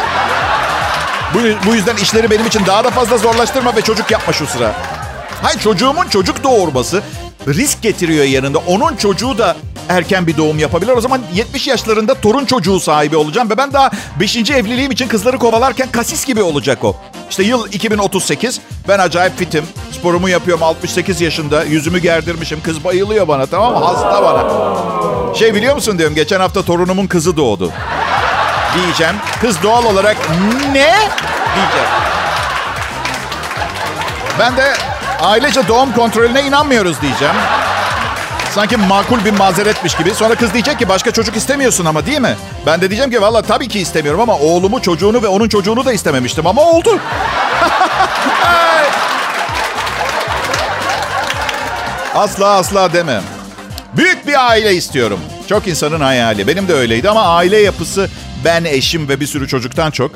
Bu, 1.34 1.40
bu 1.70 1.76
yüzden 1.76 1.96
işleri 1.96 2.32
benim 2.32 2.46
için 2.46 2.66
daha 2.66 2.84
da 2.84 2.90
fazla 2.90 3.18
zorlaştırma 3.18 3.76
ve 3.76 3.82
çocuk 3.82 4.12
yapma 4.12 4.34
şu 4.34 4.48
sıra. 4.48 4.76
Hayır 5.42 5.60
çocuğumun 5.60 6.08
çocuk 6.08 6.44
doğurması 6.44 7.02
risk 7.48 7.82
getiriyor 7.82 8.26
yanında. 8.26 8.58
Onun 8.58 8.96
çocuğu 8.96 9.38
da 9.38 9.56
erken 9.90 10.28
bir 10.28 10.38
doğum 10.38 10.60
yapabilir. 10.60 10.92
O 10.92 11.02
zaman 11.02 11.22
70 11.34 11.68
yaşlarında 11.68 12.14
torun 12.14 12.46
çocuğu 12.46 12.80
sahibi 12.80 13.18
olacağım 13.18 13.50
ve 13.50 13.58
ben 13.58 13.74
daha 13.74 13.92
5. 14.20 14.38
evliliğim 14.52 14.92
için 14.92 15.08
kızları 15.08 15.38
kovalarken 15.38 15.92
kasis 15.92 16.26
gibi 16.26 16.42
olacak 16.42 16.84
o. 16.84 16.96
İşte 17.30 17.44
yıl 17.44 17.68
2038. 17.68 18.60
Ben 18.88 19.00
acayip 19.00 19.38
fitim. 19.38 19.66
Sporumu 19.92 20.30
yapıyorum 20.30 20.64
68 20.64 21.22
yaşında. 21.22 21.64
Yüzümü 21.64 22.00
gerdirmişim. 22.00 22.62
Kız 22.62 22.84
bayılıyor 22.84 23.28
bana 23.28 23.46
tamam 23.46 23.74
mı? 23.74 23.86
Hasta 23.86 24.24
bana. 24.24 25.36
Şey 25.36 25.56
biliyor 25.56 25.76
musun 25.76 25.98
diyorum. 25.98 26.16
Geçen 26.16 26.40
hafta 26.40 26.64
torunumun 26.64 27.08
kızı 27.08 27.38
doğdu. 27.38 27.72
Diyeceğim. 28.76 29.16
Kız 29.42 29.64
doğal 29.64 29.86
olarak 29.86 30.18
ne? 30.72 30.94
Diyeceğim. 31.56 31.90
Ben 34.40 34.58
de 34.58 34.74
ailece 35.22 35.68
doğum 35.68 35.94
kontrolüne 35.94 36.44
inanmıyoruz 36.44 37.02
diyeceğim. 37.02 37.36
Sanki 38.56 38.78
makul 38.78 39.26
bir 39.26 39.32
mazeretmiş 39.32 39.96
gibi. 39.98 40.14
Sonra 40.14 40.36
kız 40.36 40.54
diyecek 40.54 40.80
ki 40.80 40.90
başka 40.90 41.12
çocuk 41.12 41.36
istemiyorsun 41.36 41.86
ama 41.86 42.06
değil 42.06 42.20
mi? 42.20 42.36
Ben 42.66 42.82
de 42.82 42.90
diyeceğim 42.90 43.12
ki 43.12 43.22
valla 43.22 43.42
tabii 43.42 43.68
ki 43.68 43.80
istemiyorum 43.80 44.22
ama 44.22 44.38
oğlumu, 44.38 44.82
çocuğunu 44.82 45.22
ve 45.24 45.28
onun 45.28 45.50
çocuğunu 45.50 45.86
da 45.86 45.94
istememiştim 45.94 46.48
ama 46.48 46.62
oldu. 46.62 47.00
asla 52.16 52.48
asla 52.48 52.94
deme. 52.94 53.22
Büyük 53.98 54.28
bir 54.28 54.50
aile 54.50 54.76
istiyorum. 54.76 55.20
Çok 55.50 55.68
insanın 55.68 56.02
hayali. 56.02 56.48
Benim 56.48 56.68
de 56.68 56.74
öyleydi 56.74 57.10
ama 57.10 57.22
aile 57.22 57.58
yapısı 57.58 58.10
ben, 58.46 58.64
eşim 58.64 59.10
ve 59.10 59.20
bir 59.20 59.28
sürü 59.28 59.48
çocuktan 59.48 59.92
çok 59.92 60.12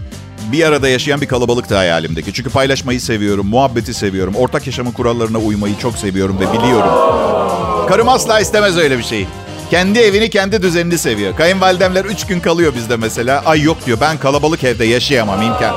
bir 0.52 0.64
arada 0.64 0.90
yaşayan 0.90 1.22
bir 1.22 1.28
kalabalıktı 1.28 1.76
hayalimdeki. 1.76 2.34
Çünkü 2.34 2.50
paylaşmayı 2.50 3.02
seviyorum, 3.02 3.48
muhabbeti 3.48 3.94
seviyorum. 3.94 4.36
Ortak 4.36 4.68
yaşamın 4.68 4.92
kurallarına 4.92 5.38
uymayı 5.38 5.78
çok 5.78 5.98
seviyorum 5.98 6.40
ve 6.40 6.54
biliyorum. 6.54 6.92
Karım 7.88 8.10
asla 8.10 8.40
istemez 8.40 8.78
öyle 8.78 8.98
bir 8.98 9.04
şeyi. 9.04 9.28
Kendi 9.70 10.00
evini, 10.00 10.30
kendi 10.30 10.62
düzenini 10.62 10.98
seviyor. 10.98 11.36
Kayınvalidemler 11.36 12.06
üç 12.06 12.28
gün 12.28 12.40
kalıyor 12.40 12.74
bizde 12.76 12.98
mesela. 12.98 13.42
Ay 13.46 13.62
yok 13.62 13.86
diyor 13.86 13.98
ben 14.02 14.18
kalabalık 14.18 14.64
evde 14.64 14.86
yaşayamam 14.86 15.42
imkan. 15.42 15.76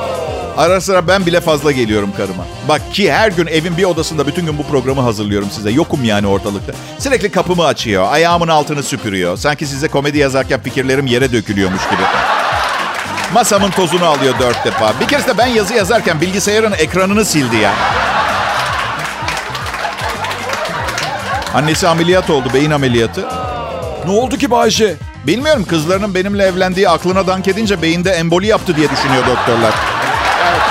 Ara 0.57 0.81
sıra 0.81 1.07
ben 1.07 1.25
bile 1.25 1.41
fazla 1.41 1.71
geliyorum 1.71 2.09
karıma. 2.17 2.45
Bak 2.67 2.93
ki 2.93 3.11
her 3.11 3.31
gün 3.31 3.47
evin 3.47 3.77
bir 3.77 3.83
odasında 3.83 4.27
bütün 4.27 4.45
gün 4.45 4.57
bu 4.57 4.63
programı 4.63 5.01
hazırlıyorum 5.01 5.49
size. 5.51 5.71
Yokum 5.71 6.03
yani 6.03 6.27
ortalıkta. 6.27 6.73
Sürekli 6.99 7.31
kapımı 7.31 7.65
açıyor, 7.65 8.07
ayağımın 8.11 8.47
altını 8.47 8.83
süpürüyor. 8.83 9.37
Sanki 9.37 9.65
size 9.65 9.87
komedi 9.87 10.17
yazarken 10.17 10.61
fikirlerim 10.61 11.07
yere 11.07 11.31
dökülüyormuş 11.31 11.83
gibi. 11.83 12.01
Masamın 13.33 13.69
tozunu 13.69 14.05
alıyor 14.05 14.33
dört 14.39 14.65
defa. 14.65 14.93
Bir 15.01 15.07
kere 15.07 15.27
de 15.27 15.37
ben 15.37 15.47
yazı 15.47 15.73
yazarken 15.73 16.21
bilgisayarın 16.21 16.71
ekranını 16.71 17.25
sildi 17.25 17.55
ya. 17.55 17.71
Annesi 21.55 21.87
ameliyat 21.87 22.29
oldu, 22.29 22.47
beyin 22.53 22.71
ameliyatı. 22.71 23.25
Ne 24.05 24.11
oldu 24.11 24.37
ki 24.37 24.51
Bayce? 24.51 24.95
Bilmiyorum 25.27 25.65
kızlarının 25.69 26.13
benimle 26.15 26.43
evlendiği 26.43 26.89
aklına 26.89 27.27
dank 27.27 27.47
edince 27.47 27.81
beyinde 27.81 28.11
emboli 28.11 28.47
yaptı 28.47 28.75
diye 28.75 28.89
düşünüyor 28.89 29.27
doktorlar. 29.27 29.73
Evet. 30.49 30.61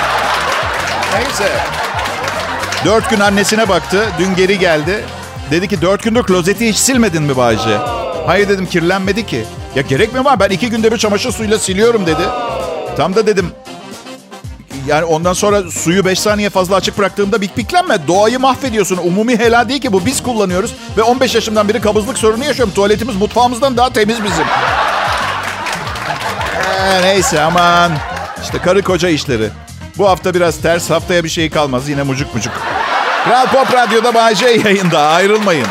Neyse. 1.13 1.51
Dört 2.85 3.09
gün 3.09 3.19
annesine 3.19 3.69
baktı. 3.69 4.05
Dün 4.19 4.35
geri 4.35 4.59
geldi. 4.59 5.05
Dedi 5.51 5.67
ki 5.67 5.81
dört 5.81 6.03
gündür 6.03 6.23
klozeti 6.23 6.69
hiç 6.69 6.77
silmedin 6.77 7.23
mi 7.23 7.37
Bayce? 7.37 7.77
Hayır 8.27 8.49
dedim 8.49 8.65
kirlenmedi 8.65 9.25
ki. 9.25 9.45
Ya 9.75 9.81
gerek 9.81 10.13
mi 10.13 10.25
var? 10.25 10.39
Ben 10.39 10.49
iki 10.49 10.69
günde 10.69 10.91
bir 10.91 10.97
çamaşır 10.97 11.31
suyuyla 11.31 11.59
siliyorum 11.59 12.05
dedi. 12.05 12.21
Tam 12.97 13.15
da 13.15 13.27
dedim 13.27 13.51
yani 14.87 15.05
ondan 15.05 15.33
sonra 15.33 15.71
suyu 15.71 16.05
5 16.05 16.19
saniye 16.19 16.49
fazla 16.49 16.75
açık 16.75 16.97
bıraktığımda 16.97 17.41
bik 17.41 17.57
biklenme. 17.57 18.07
Doğayı 18.07 18.39
mahvediyorsun. 18.39 18.99
Umumi 19.03 19.39
helal 19.39 19.69
değil 19.69 19.81
ki 19.81 19.93
bu. 19.93 20.05
Biz 20.05 20.23
kullanıyoruz. 20.23 20.73
Ve 20.97 21.03
15 21.03 21.35
yaşımdan 21.35 21.69
beri 21.69 21.81
kabızlık 21.81 22.17
sorunu 22.17 22.45
yaşıyorum. 22.45 22.73
Tuvaletimiz 22.73 23.15
mutfağımızdan 23.15 23.77
daha 23.77 23.93
temiz 23.93 24.23
bizim. 24.23 24.45
Ee, 26.77 27.01
neyse 27.01 27.41
aman. 27.41 27.91
İşte 28.43 28.57
karı 28.57 28.81
koca 28.81 29.09
işleri. 29.09 29.49
Bu 29.97 30.09
hafta 30.09 30.33
biraz 30.33 30.61
ters. 30.61 30.89
Haftaya 30.89 31.23
bir 31.23 31.29
şey 31.29 31.49
kalmaz. 31.49 31.89
Yine 31.89 32.03
mucuk 32.03 32.35
mucuk. 32.35 32.53
Kral 33.25 33.45
Pop 33.45 33.73
Radyo'da 33.73 34.13
Bay 34.13 34.35
J 34.35 34.45
yayında. 34.45 34.99
Ayrılmayın. 34.99 35.67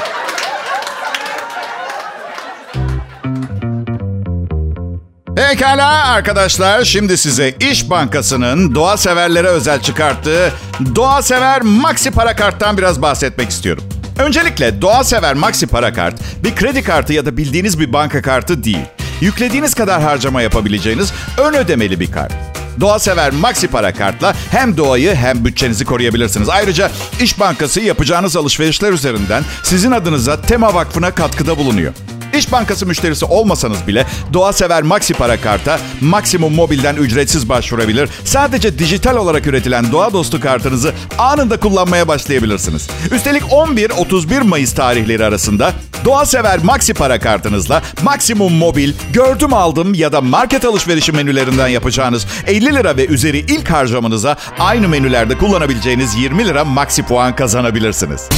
Pekala 5.36 6.08
arkadaşlar 6.08 6.84
şimdi 6.84 7.18
size 7.18 7.54
İş 7.60 7.90
Bankası'nın 7.90 8.74
doğa 8.74 8.96
severlere 8.96 9.48
özel 9.48 9.80
çıkarttığı 9.82 10.52
Doğa 10.94 11.22
Sever 11.22 11.62
Maxi 11.62 12.10
Para 12.10 12.36
Kart'tan 12.36 12.78
biraz 12.78 13.02
bahsetmek 13.02 13.50
istiyorum. 13.50 13.84
Öncelikle 14.18 14.82
Doğa 14.82 15.04
Sever 15.04 15.34
Maxi 15.34 15.66
Para 15.66 15.92
Kart 15.92 16.14
bir 16.44 16.54
kredi 16.54 16.82
kartı 16.82 17.12
ya 17.12 17.26
da 17.26 17.36
bildiğiniz 17.36 17.80
bir 17.80 17.92
banka 17.92 18.22
kartı 18.22 18.64
değil. 18.64 18.86
Yüklediğiniz 19.20 19.74
kadar 19.74 20.02
harcama 20.02 20.42
yapabileceğiniz 20.42 21.12
ön 21.38 21.54
ödemeli 21.54 22.00
bir 22.00 22.12
kart. 22.12 22.32
Doğa 22.80 22.98
Sever 22.98 23.32
Maxi 23.32 23.68
Para 23.68 23.94
Kart'la 23.94 24.34
hem 24.50 24.76
doğayı 24.76 25.14
hem 25.14 25.44
bütçenizi 25.44 25.84
koruyabilirsiniz. 25.84 26.48
Ayrıca 26.48 26.90
İş 27.20 27.40
Bankası 27.40 27.80
yapacağınız 27.80 28.36
alışverişler 28.36 28.92
üzerinden 28.92 29.44
sizin 29.62 29.90
adınıza 29.90 30.40
Tema 30.40 30.74
Vakfı'na 30.74 31.10
katkıda 31.10 31.58
bulunuyor. 31.58 31.92
İş 32.36 32.52
Bankası 32.52 32.86
müşterisi 32.86 33.24
olmasanız 33.24 33.86
bile 33.86 34.06
Doğa 34.32 34.52
Sever 34.52 34.82
Maxi 34.82 35.14
Para 35.14 35.40
Kart'a 35.40 35.78
Maksimum 36.00 36.54
Mobil'den 36.54 36.96
ücretsiz 36.96 37.48
başvurabilir. 37.48 38.08
Sadece 38.24 38.78
dijital 38.78 39.16
olarak 39.16 39.46
üretilen 39.46 39.92
Doğa 39.92 40.12
Dostu 40.12 40.40
kartınızı 40.40 40.92
anında 41.18 41.60
kullanmaya 41.60 42.08
başlayabilirsiniz. 42.08 42.88
Üstelik 43.10 43.42
11-31 43.42 44.42
Mayıs 44.42 44.74
tarihleri 44.74 45.24
arasında 45.24 45.72
Doğa 46.04 46.26
Sever 46.26 46.58
Maxi 46.58 46.94
Para 46.94 47.20
Kartınızla 47.20 47.82
Maksimum 48.02 48.52
Mobil, 48.52 48.92
gördüm 49.12 49.54
aldım 49.54 49.94
ya 49.94 50.12
da 50.12 50.20
market 50.20 50.64
alışverişi 50.64 51.12
menülerinden 51.12 51.68
yapacağınız 51.68 52.26
50 52.46 52.64
lira 52.64 52.96
ve 52.96 53.06
üzeri 53.06 53.38
ilk 53.38 53.70
harcamanıza 53.70 54.36
aynı 54.58 54.88
menülerde 54.88 55.38
kullanabileceğiniz 55.38 56.14
20 56.14 56.46
lira 56.46 56.64
Maxi 56.64 57.02
puan 57.02 57.36
kazanabilirsiniz. 57.36 58.28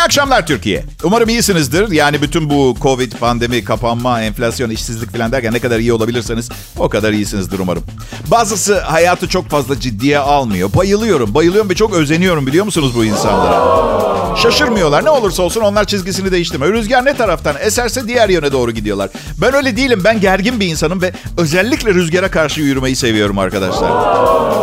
İyi 0.00 0.02
akşamlar 0.02 0.46
Türkiye. 0.46 0.84
Umarım 1.02 1.28
iyisinizdir. 1.28 1.90
Yani 1.90 2.22
bütün 2.22 2.50
bu 2.50 2.76
Covid, 2.82 3.12
pandemi, 3.12 3.64
kapanma, 3.64 4.22
enflasyon, 4.22 4.70
işsizlik 4.70 5.12
falan 5.12 5.32
derken 5.32 5.54
ne 5.54 5.58
kadar 5.58 5.78
iyi 5.78 5.92
olabilirseniz 5.92 6.48
o 6.78 6.88
kadar 6.88 7.12
iyisinizdir 7.12 7.58
umarım. 7.58 7.82
Bazısı 8.30 8.80
hayatı 8.80 9.28
çok 9.28 9.48
fazla 9.48 9.80
ciddiye 9.80 10.18
almıyor. 10.18 10.70
Bayılıyorum, 10.74 11.34
bayılıyorum 11.34 11.70
ve 11.70 11.74
çok 11.74 11.94
özeniyorum 11.94 12.46
biliyor 12.46 12.64
musunuz 12.64 12.92
bu 12.96 13.04
insanlara? 13.04 14.36
Şaşırmıyorlar. 14.36 15.04
Ne 15.04 15.10
olursa 15.10 15.42
olsun 15.42 15.60
onlar 15.60 15.84
çizgisini 15.84 16.32
değiştirmiyor. 16.32 16.72
Rüzgar 16.74 17.04
ne 17.04 17.16
taraftan 17.16 17.56
eserse 17.60 18.08
diğer 18.08 18.28
yöne 18.28 18.52
doğru 18.52 18.70
gidiyorlar. 18.70 19.10
Ben 19.40 19.54
öyle 19.54 19.76
değilim. 19.76 20.00
Ben 20.04 20.20
gergin 20.20 20.60
bir 20.60 20.66
insanım 20.66 21.02
ve 21.02 21.12
özellikle 21.38 21.94
rüzgara 21.94 22.30
karşı 22.30 22.60
yürümeyi 22.60 22.96
seviyorum 22.96 23.38
arkadaşlar. 23.38 23.90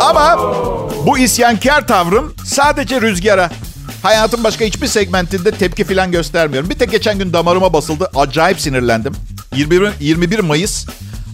Ama 0.00 0.36
bu 1.06 1.18
isyankar 1.18 1.86
tavrım 1.86 2.34
sadece 2.44 3.00
rüzgara. 3.00 3.50
Hayatın 4.02 4.44
başka 4.44 4.64
hiçbir 4.64 4.86
segmentinde 4.86 5.50
tepki 5.50 5.84
falan 5.84 6.12
göstermiyorum. 6.12 6.70
Bir 6.70 6.74
tek 6.74 6.90
geçen 6.90 7.18
gün 7.18 7.32
damarıma 7.32 7.72
basıldı. 7.72 8.10
Acayip 8.14 8.60
sinirlendim. 8.60 9.12
21, 9.56 9.90
21 10.00 10.38
Mayıs 10.38 10.86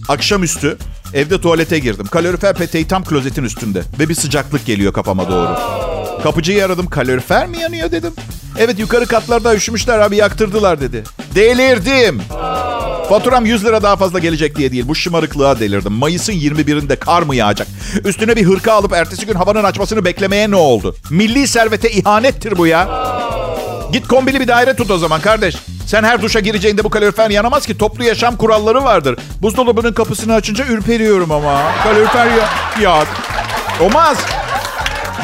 akşamüstü 0.07 0.77
evde 1.13 1.41
tuvalete 1.41 1.79
girdim. 1.79 2.05
Kalorifer 2.05 2.55
peteği 2.55 2.87
tam 2.87 3.03
klozetin 3.03 3.43
üstünde. 3.43 3.83
Ve 3.99 4.09
bir 4.09 4.15
sıcaklık 4.15 4.65
geliyor 4.65 4.93
kafama 4.93 5.29
doğru. 5.29 5.94
Kapıcıyı 6.23 6.65
aradım. 6.65 6.87
Kalorifer 6.87 7.47
mi 7.47 7.59
yanıyor 7.59 7.91
dedim. 7.91 8.13
Evet 8.57 8.79
yukarı 8.79 9.05
katlarda 9.05 9.55
üşümüşler 9.55 9.99
abi 9.99 10.15
yaktırdılar 10.15 10.81
dedi. 10.81 11.03
Delirdim. 11.35 12.21
Faturam 13.09 13.45
100 13.45 13.65
lira 13.65 13.83
daha 13.83 13.95
fazla 13.95 14.19
gelecek 14.19 14.55
diye 14.55 14.71
değil. 14.71 14.87
Bu 14.87 14.95
şımarıklığa 14.95 15.59
delirdim. 15.59 15.93
Mayıs'ın 15.93 16.33
21'inde 16.33 16.95
kar 16.95 17.21
mı 17.21 17.35
yağacak? 17.35 17.67
Üstüne 18.05 18.35
bir 18.35 18.45
hırka 18.45 18.73
alıp 18.73 18.93
ertesi 18.93 19.25
gün 19.25 19.33
havanın 19.33 19.63
açmasını 19.63 20.05
beklemeye 20.05 20.51
ne 20.51 20.55
oldu? 20.55 20.95
Milli 21.09 21.47
servete 21.47 21.91
ihanettir 21.91 22.57
bu 22.57 22.67
ya. 22.67 22.87
Git 23.93 24.07
kombili 24.07 24.39
bir 24.39 24.47
daire 24.47 24.75
tut 24.75 24.91
o 24.91 24.97
zaman 24.97 25.21
kardeş. 25.21 25.55
Sen 25.87 26.03
her 26.03 26.21
duşa 26.21 26.39
gireceğinde 26.39 26.83
bu 26.83 26.89
kalorifer 26.89 27.29
yanamaz 27.29 27.65
ki. 27.65 27.77
Toplu 27.77 28.03
yaşam 28.03 28.37
kuralları 28.37 28.83
vardır. 28.83 29.19
Buzdolabının 29.41 29.93
kapısını 29.93 30.33
açınca 30.33 30.65
ürperiyorum 30.65 31.31
ama. 31.31 31.61
Kalorifer 31.83 32.25
ya 32.25 32.49
yak. 32.81 33.07
Olmaz. 33.81 34.17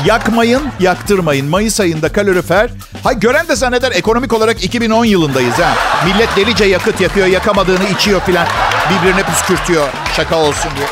Yakmayın, 0.05 0.61
yaktırmayın. 0.79 1.47
Mayıs 1.47 1.79
ayında 1.79 2.11
kalorifer. 2.11 2.69
Hay 3.03 3.19
gören 3.19 3.47
de 3.47 3.55
zanneder 3.55 3.91
ekonomik 3.91 4.33
olarak 4.33 4.63
2010 4.63 5.05
yılındayız 5.05 5.53
ha. 5.59 5.73
Millet 6.05 6.35
delice 6.35 6.65
yakıt 6.65 7.01
yakıyor, 7.01 7.27
yakamadığını 7.27 7.89
içiyor 7.95 8.21
filan. 8.21 8.47
Birbirine 8.89 9.23
püskürtüyor 9.23 9.87
şaka 10.15 10.35
olsun 10.35 10.71
diye. 10.75 10.87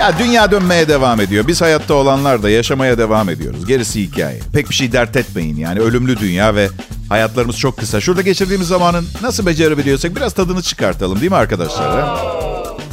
Ya 0.00 0.18
dünya 0.18 0.50
dönmeye 0.50 0.88
devam 0.88 1.20
ediyor. 1.20 1.46
Biz 1.46 1.60
hayatta 1.62 1.94
olanlar 1.94 2.42
da 2.42 2.50
yaşamaya 2.50 2.98
devam 2.98 3.28
ediyoruz. 3.28 3.66
Gerisi 3.66 4.02
hikaye. 4.02 4.40
Pek 4.52 4.70
bir 4.70 4.74
şey 4.74 4.92
dert 4.92 5.16
etmeyin 5.16 5.56
yani. 5.56 5.80
Ölümlü 5.80 6.18
dünya 6.18 6.54
ve 6.54 6.68
hayatlarımız 7.08 7.58
çok 7.58 7.78
kısa. 7.78 8.00
Şurada 8.00 8.22
geçirdiğimiz 8.22 8.68
zamanın 8.68 9.06
nasıl 9.22 9.46
becerebiliyorsak 9.46 10.16
biraz 10.16 10.32
tadını 10.32 10.62
çıkartalım 10.62 11.20
değil 11.20 11.30
mi 11.30 11.36
arkadaşlar? 11.36 12.00
Ha? 12.00 12.16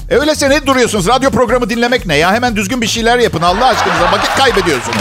E 0.10 0.16
öyleyse 0.18 0.50
ne 0.50 0.66
duruyorsunuz? 0.68 1.08
Radyo 1.08 1.30
programı 1.32 1.70
dinlemek 1.70 2.06
ne 2.06 2.16
ya? 2.16 2.34
Hemen 2.34 2.56
düzgün 2.56 2.82
bir 2.82 2.88
şeyler 2.88 3.20
yapın 3.20 3.42
Allah 3.42 3.66
aşkınıza. 3.66 4.12
Vakit 4.12 4.36
kaybediyorsunuz. 4.38 4.98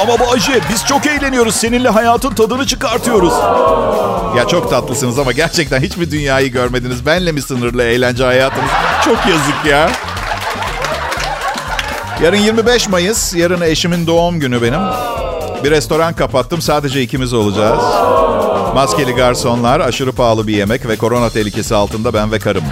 Ama 0.00 0.18
Bayce 0.20 0.60
biz 0.72 0.86
çok 0.86 1.06
eğleniyoruz. 1.06 1.54
Seninle 1.54 1.88
hayatın 1.88 2.34
tadını 2.34 2.66
çıkartıyoruz. 2.66 3.32
Ya 4.36 4.48
çok 4.48 4.70
tatlısınız 4.70 5.18
ama 5.18 5.32
gerçekten 5.32 5.80
hiçbir 5.80 6.10
dünyayı 6.10 6.52
görmediniz. 6.52 7.06
Benle 7.06 7.32
mi 7.32 7.42
sınırlı 7.42 7.82
eğlence 7.82 8.24
hayatınız? 8.24 8.70
Çok 9.04 9.16
yazık 9.16 9.64
ya. 9.70 9.90
Yarın 12.22 12.36
25 12.36 12.88
Mayıs. 12.88 13.34
Yarın 13.34 13.60
eşimin 13.60 14.06
doğum 14.06 14.40
günü 14.40 14.62
benim. 14.62 14.80
Bir 15.64 15.70
restoran 15.70 16.12
kapattım. 16.14 16.62
Sadece 16.62 17.02
ikimiz 17.02 17.32
olacağız. 17.32 17.82
Maskeli 18.74 19.12
garsonlar, 19.14 19.80
aşırı 19.80 20.12
pahalı 20.12 20.46
bir 20.46 20.56
yemek 20.56 20.88
ve 20.88 20.96
korona 20.96 21.30
tehlikesi 21.30 21.74
altında 21.74 22.14
ben 22.14 22.32
ve 22.32 22.38
karım. 22.38 22.64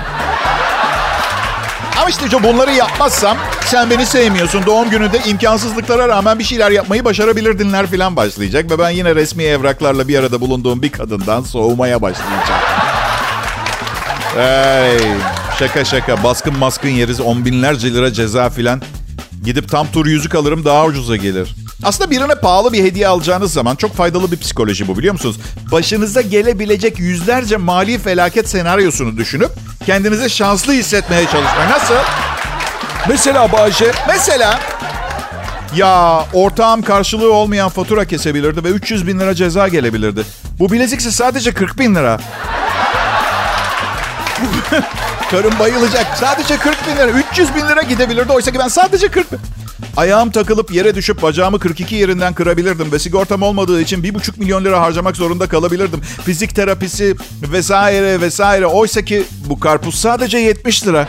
İşte 2.10 2.42
bunları 2.42 2.72
yapmazsam 2.72 3.38
sen 3.64 3.90
beni 3.90 4.06
sevmiyorsun. 4.06 4.66
Doğum 4.66 4.90
gününde 4.90 5.18
imkansızlıklara 5.26 6.08
rağmen 6.08 6.38
bir 6.38 6.44
şeyler 6.44 6.70
yapmayı 6.70 7.04
başarabilirdinler 7.04 7.86
falan 7.86 8.16
başlayacak. 8.16 8.70
Ve 8.70 8.78
ben 8.78 8.90
yine 8.90 9.14
resmi 9.14 9.42
evraklarla 9.42 10.08
bir 10.08 10.18
arada 10.18 10.40
bulunduğum 10.40 10.82
bir 10.82 10.92
kadından 10.92 11.42
soğumaya 11.42 12.02
başlayacağım. 12.02 12.60
Hey, 14.34 14.98
şaka 15.58 15.84
şaka 15.84 16.24
baskın 16.24 16.58
maskın 16.58 16.88
yeriz 16.88 17.20
on 17.20 17.44
binlerce 17.44 17.94
lira 17.94 18.12
ceza 18.12 18.50
filan. 18.50 18.82
Gidip 19.44 19.70
tam 19.70 19.86
tur 19.92 20.06
yüzük 20.06 20.34
alırım 20.34 20.64
daha 20.64 20.84
ucuza 20.84 21.16
gelir. 21.16 21.54
Aslında 21.82 22.10
birine 22.10 22.34
pahalı 22.34 22.72
bir 22.72 22.84
hediye 22.84 23.08
alacağınız 23.08 23.52
zaman 23.52 23.76
çok 23.76 23.96
faydalı 23.96 24.32
bir 24.32 24.36
psikoloji 24.36 24.88
bu 24.88 24.98
biliyor 24.98 25.12
musunuz? 25.12 25.36
Başınıza 25.72 26.20
gelebilecek 26.20 26.98
yüzlerce 26.98 27.56
mali 27.56 27.98
felaket 27.98 28.48
senaryosunu 28.48 29.16
düşünüp 29.16 29.50
kendinizi 29.86 30.30
şanslı 30.30 30.72
hissetmeye 30.72 31.24
çalışmak. 31.24 31.70
Nasıl? 31.70 31.94
Mesela 33.08 33.52
Bayce 33.52 33.92
Mesela 34.08 34.60
ya 35.76 36.24
ortağım 36.32 36.82
karşılığı 36.82 37.32
olmayan 37.32 37.68
fatura 37.68 38.04
kesebilirdi 38.04 38.64
ve 38.64 38.68
300 38.68 39.06
bin 39.06 39.20
lira 39.20 39.34
ceza 39.34 39.68
gelebilirdi. 39.68 40.22
Bu 40.58 40.72
bilezikse 40.72 41.10
sadece 41.10 41.52
40 41.52 41.78
bin 41.78 41.94
lira. 41.94 42.20
Karım 45.30 45.58
bayılacak. 45.58 46.06
Sadece 46.20 46.56
40 46.56 46.88
bin 46.88 46.96
lira. 46.96 47.10
300 47.10 47.54
bin 47.54 47.68
lira 47.68 47.82
gidebilirdi. 47.82 48.32
Oysa 48.32 48.52
ki 48.52 48.58
ben 48.58 48.68
sadece 48.68 49.08
40 49.08 49.32
bin. 49.32 49.38
Ayağım 49.96 50.30
takılıp 50.30 50.74
yere 50.74 50.94
düşüp 50.94 51.22
bacağımı 51.22 51.58
42 51.58 51.94
yerinden 51.94 52.34
kırabilirdim 52.34 52.92
ve 52.92 52.98
sigortam 52.98 53.42
olmadığı 53.42 53.80
için 53.80 54.02
1,5 54.02 54.38
milyon 54.38 54.64
lira 54.64 54.80
harcamak 54.80 55.16
zorunda 55.16 55.48
kalabilirdim. 55.48 56.00
Fizik 56.00 56.54
terapisi 56.54 57.16
vesaire 57.42 58.20
vesaire. 58.20 58.66
Oysa 58.66 59.02
ki 59.02 59.24
bu 59.46 59.60
karpuz 59.60 59.94
sadece 59.94 60.38
70 60.38 60.86
lira. 60.86 61.08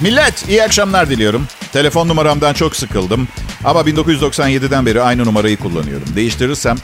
Millet 0.00 0.48
iyi 0.48 0.62
akşamlar 0.62 1.10
diliyorum. 1.10 1.46
Telefon 1.72 2.08
numaramdan 2.08 2.54
çok 2.54 2.76
sıkıldım. 2.76 3.28
Ama 3.64 3.80
1997'den 3.80 4.86
beri 4.86 5.02
aynı 5.02 5.24
numarayı 5.24 5.56
kullanıyorum. 5.56 6.08
Değiştirirsem 6.16 6.76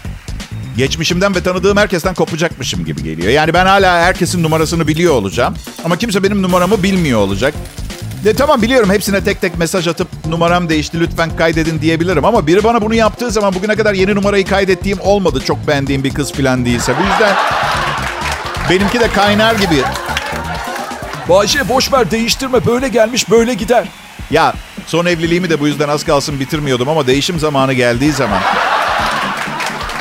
geçmişimden 0.76 1.34
ve 1.34 1.42
tanıdığım 1.42 1.76
herkesten 1.76 2.14
kopacakmışım 2.14 2.84
gibi 2.84 3.02
geliyor. 3.02 3.28
Yani 3.28 3.54
ben 3.54 3.66
hala 3.66 3.98
herkesin 4.00 4.42
numarasını 4.42 4.88
biliyor 4.88 5.14
olacağım. 5.14 5.54
Ama 5.84 5.96
kimse 5.96 6.22
benim 6.22 6.42
numaramı 6.42 6.82
bilmiyor 6.82 7.20
olacak. 7.20 7.54
De, 8.24 8.34
tamam 8.34 8.62
biliyorum 8.62 8.90
hepsine 8.90 9.24
tek 9.24 9.40
tek 9.40 9.58
mesaj 9.58 9.88
atıp 9.88 10.08
numaram 10.26 10.68
değişti 10.68 11.00
lütfen 11.00 11.36
kaydedin 11.36 11.80
diyebilirim. 11.80 12.24
Ama 12.24 12.46
biri 12.46 12.64
bana 12.64 12.82
bunu 12.82 12.94
yaptığı 12.94 13.30
zaman 13.30 13.54
bugüne 13.54 13.76
kadar 13.76 13.94
yeni 13.94 14.14
numarayı 14.14 14.46
kaydettiğim 14.46 15.00
olmadı. 15.00 15.42
Çok 15.46 15.66
beğendiğim 15.66 16.04
bir 16.04 16.14
kız 16.14 16.32
falan 16.32 16.64
değilse. 16.64 16.94
Bu 16.98 17.02
yüzden 17.02 17.36
benimki 18.70 19.00
de 19.00 19.08
kaynar 19.08 19.54
gibi. 19.54 19.82
Bayce 21.28 21.68
boş 21.68 21.92
ver 21.92 22.10
değiştirme 22.10 22.66
böyle 22.66 22.88
gelmiş 22.88 23.30
böyle 23.30 23.54
gider. 23.54 23.88
Ya 24.30 24.54
son 24.86 25.06
evliliğimi 25.06 25.50
de 25.50 25.60
bu 25.60 25.66
yüzden 25.66 25.88
az 25.88 26.04
kalsın 26.04 26.40
bitirmiyordum 26.40 26.88
ama 26.88 27.06
değişim 27.06 27.38
zamanı 27.38 27.72
geldiği 27.72 28.12
zaman 28.12 28.40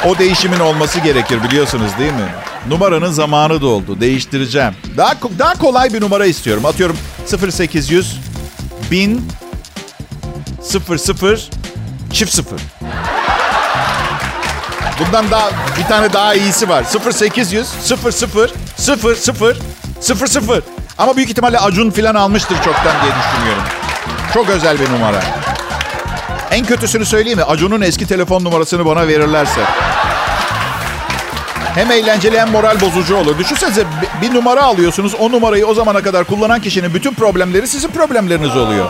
o 0.05 0.17
değişimin 0.17 0.59
olması 0.59 0.99
gerekir 0.99 1.43
biliyorsunuz 1.43 1.91
değil 1.99 2.13
mi? 2.13 2.27
Numaranın 2.67 3.11
zamanı 3.11 3.61
doldu. 3.61 4.01
Değiştireceğim. 4.01 4.73
Daha 4.97 5.13
daha 5.39 5.53
kolay 5.53 5.93
bir 5.93 6.01
numara 6.01 6.25
istiyorum. 6.25 6.65
Atıyorum 6.65 6.97
0800 7.51 8.19
1000 8.91 9.27
00 10.61 11.49
çift 12.13 12.33
0. 12.33 12.59
Bundan 14.99 15.31
daha 15.31 15.49
bir 15.79 15.83
tane 15.83 16.13
daha 16.13 16.33
iyisi 16.33 16.69
var. 16.69 16.85
0800 17.23 17.67
00 17.83 18.51
00 18.77 19.11
00 19.17 19.57
00. 20.01 20.61
Ama 20.97 21.17
büyük 21.17 21.29
ihtimalle 21.29 21.59
Acun 21.59 21.91
filan 21.91 22.15
almıştır 22.15 22.55
çoktan 22.55 22.93
diye 23.03 23.13
düşünüyorum. 23.13 23.63
Çok 24.33 24.49
özel 24.49 24.79
bir 24.79 24.91
numara. 24.91 25.21
En 26.51 26.65
kötüsünü 26.65 27.05
söyleyeyim 27.05 27.39
mi? 27.39 27.43
Acun'un 27.43 27.81
eski 27.81 28.07
telefon 28.07 28.43
numarasını 28.43 28.85
bana 28.85 29.07
verirlerse. 29.07 29.61
Hem 31.75 31.91
eğlenceli 31.91 32.39
hem 32.39 32.49
moral 32.49 32.81
bozucu 32.81 33.15
olur. 33.15 33.37
Düşünsenize 33.37 33.83
bir 34.21 34.33
numara 34.33 34.63
alıyorsunuz. 34.63 35.15
O 35.15 35.31
numarayı 35.31 35.67
o 35.67 35.73
zamana 35.73 36.01
kadar 36.01 36.23
kullanan 36.23 36.61
kişinin 36.61 36.93
bütün 36.93 37.13
problemleri 37.13 37.67
sizin 37.67 37.87
problemleriniz 37.89 38.57
oluyor. 38.57 38.89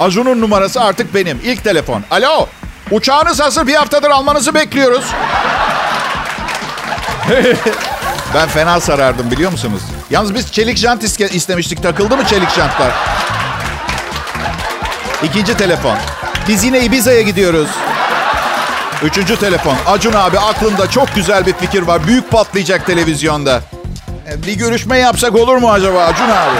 Acun'un 0.00 0.40
numarası 0.40 0.80
artık 0.80 1.14
benim. 1.14 1.40
İlk 1.44 1.64
telefon. 1.64 2.04
Alo. 2.10 2.46
Uçağınız 2.90 3.40
hazır 3.40 3.66
bir 3.66 3.74
haftadır 3.74 4.10
almanızı 4.10 4.54
bekliyoruz. 4.54 5.04
ben 8.34 8.48
fena 8.48 8.80
sarardım 8.80 9.30
biliyor 9.30 9.50
musunuz? 9.50 9.82
Yalnız 10.10 10.34
biz 10.34 10.52
çelik 10.52 10.76
jant 10.76 11.20
istemiştik. 11.20 11.82
Takıldı 11.82 12.16
mı 12.16 12.26
çelik 12.26 12.50
jantlar? 12.50 12.90
İkinci 15.22 15.56
telefon. 15.56 15.96
Biz 16.48 16.64
yine 16.64 16.80
Ibiza'ya 16.84 17.22
gidiyoruz. 17.22 17.68
Üçüncü 19.04 19.36
telefon. 19.36 19.76
Acun 19.86 20.12
abi 20.12 20.38
aklımda 20.38 20.90
çok 20.90 21.14
güzel 21.14 21.46
bir 21.46 21.52
fikir 21.52 21.82
var. 21.82 22.06
Büyük 22.06 22.30
patlayacak 22.30 22.86
televizyonda. 22.86 23.60
E, 24.32 24.42
bir 24.46 24.52
görüşme 24.52 24.98
yapsak 24.98 25.34
olur 25.36 25.56
mu 25.56 25.70
acaba 25.72 26.04
Acun 26.04 26.24
abi? 26.24 26.56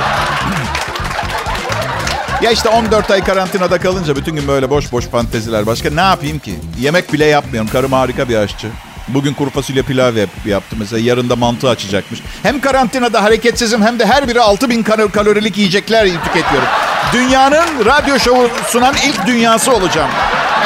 ya 2.42 2.50
işte 2.50 2.68
14 2.68 3.11
ay 3.11 3.24
karantinada 3.24 3.79
kalınca 3.79 4.16
bütün 4.16 4.35
gün 4.37 4.48
böyle 4.48 4.70
boş 4.70 4.92
boş 4.92 5.07
fanteziler. 5.07 5.66
Başka 5.66 5.90
ne 5.90 6.00
yapayım 6.00 6.38
ki? 6.38 6.55
Yemek 6.81 7.12
bile 7.12 7.24
yapmıyorum. 7.24 7.70
Karım 7.72 7.92
harika 7.92 8.29
bir 8.29 8.37
aşçı. 8.37 8.68
Bugün 9.09 9.35
kuru 9.35 9.50
fasulye 9.50 9.83
pilav 9.83 10.16
yap, 10.16 10.31
yaptı 10.46 10.76
mesela. 10.79 11.00
Yarın 11.03 11.31
da 11.31 11.37
mantı 11.37 11.68
açacakmış. 11.68 12.20
Hem 12.42 12.61
karantinada 12.61 13.22
hareketsizim 13.22 13.83
hem 13.83 13.98
de 13.98 14.07
her 14.07 14.29
biri 14.29 14.40
6000 14.40 14.83
kal- 14.83 15.09
kalorilik 15.09 15.59
yiyecekler 15.59 16.05
tüketiyorum. 16.24 16.68
Dünyanın 17.12 17.85
radyo 17.87 18.18
şovu 18.18 18.48
sunan 18.68 18.94
ilk 19.07 19.26
dünyası 19.26 19.72
olacağım. 19.72 20.11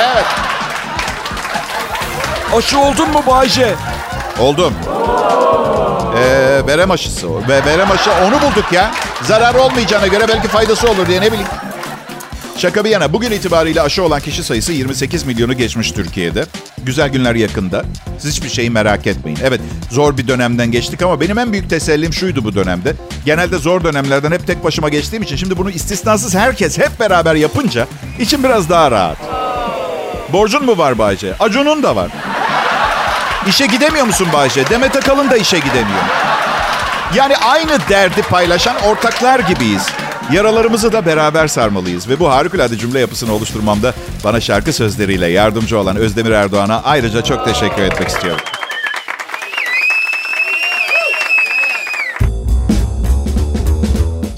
Evet. 0.01 0.25
Aşı 2.55 2.79
oldun 2.79 3.11
mu 3.11 3.23
Bayce? 3.27 3.75
Oldum. 4.39 4.75
Ee, 6.17 6.67
verem 6.67 6.91
aşısı 6.91 7.31
o. 7.31 7.43
Ve 7.49 7.65
verem 7.65 7.91
aşı 7.91 8.11
onu 8.13 8.43
bulduk 8.43 8.73
ya. 8.73 8.91
Zarar 9.23 9.55
olmayacağına 9.55 10.07
göre 10.07 10.25
belki 10.29 10.49
faydası 10.49 10.91
olur 10.91 11.07
diye 11.07 11.21
ne 11.21 11.27
bileyim. 11.27 11.47
Şaka 12.57 12.85
bir 12.85 12.91
yana 12.91 13.13
bugün 13.13 13.31
itibariyle 13.31 13.83
aşı 13.83 14.03
olan 14.05 14.21
kişi 14.21 14.45
sayısı 14.45 14.73
28 14.73 15.27
milyonu 15.27 15.57
geçmiş 15.57 15.93
Türkiye'de. 15.93 16.45
Güzel 16.83 17.09
günler 17.09 17.35
yakında. 17.35 17.85
Siz 18.19 18.37
hiçbir 18.37 18.49
şeyi 18.49 18.71
merak 18.71 19.07
etmeyin. 19.07 19.39
Evet 19.45 19.61
zor 19.91 20.17
bir 20.17 20.29
dönemden 20.29 20.71
geçtik 20.71 21.03
ama 21.03 21.21
benim 21.21 21.39
en 21.39 21.53
büyük 21.53 21.71
tesellim 21.71 22.13
şuydu 22.13 22.45
bu 22.45 22.55
dönemde. 22.55 22.95
Genelde 23.27 23.59
zor 23.59 23.85
dönemlerden 23.85 24.33
hep 24.33 24.47
tek 24.47 24.65
başıma 24.65 24.89
geçtiğim 24.89 25.23
için 25.23 25.37
şimdi 25.37 25.57
bunu 25.57 25.71
istisnasız 25.71 26.35
herkes 26.35 26.79
hep 26.79 27.01
beraber 27.01 27.35
yapınca 27.35 27.87
içim 28.19 28.45
biraz 28.45 28.71
daha 28.71 28.91
rahat. 28.91 29.17
Borcun 30.33 30.65
mu 30.65 30.79
var 30.79 30.99
Bayce? 30.99 31.35
Acun'un 31.41 31.83
da 31.83 31.97
var. 31.97 32.11
İşe 33.49 33.67
gidemiyor 33.67 34.07
musun 34.07 34.29
Bayce? 34.33 34.71
Demet 34.71 34.97
Akalın 34.97 35.31
da 35.31 35.37
işe 35.37 35.59
gidemiyor. 35.59 36.03
Yani 37.15 37.37
aynı 37.37 37.79
derdi 37.89 38.23
paylaşan 38.23 38.77
ortaklar 38.77 39.39
gibiyiz. 39.39 39.89
Yaralarımızı 40.33 40.93
da 40.93 41.07
beraber 41.07 41.49
sarmalıyız. 41.49 42.09
Ve 42.09 42.21
bu 42.21 42.31
harikulade 42.31 42.79
cümle 42.79 43.01
yapısını 43.01 43.33
oluşturmamda 43.33 43.95
bana 44.25 44.41
şarkı 44.41 44.73
sözleriyle 44.73 45.27
yardımcı 45.27 45.79
olan 45.79 45.97
Özdemir 45.97 46.31
Erdoğan'a 46.31 46.83
ayrıca 46.85 47.25
çok 47.25 47.45
teşekkür 47.45 47.83
etmek 47.83 48.09
istiyorum. 48.09 48.41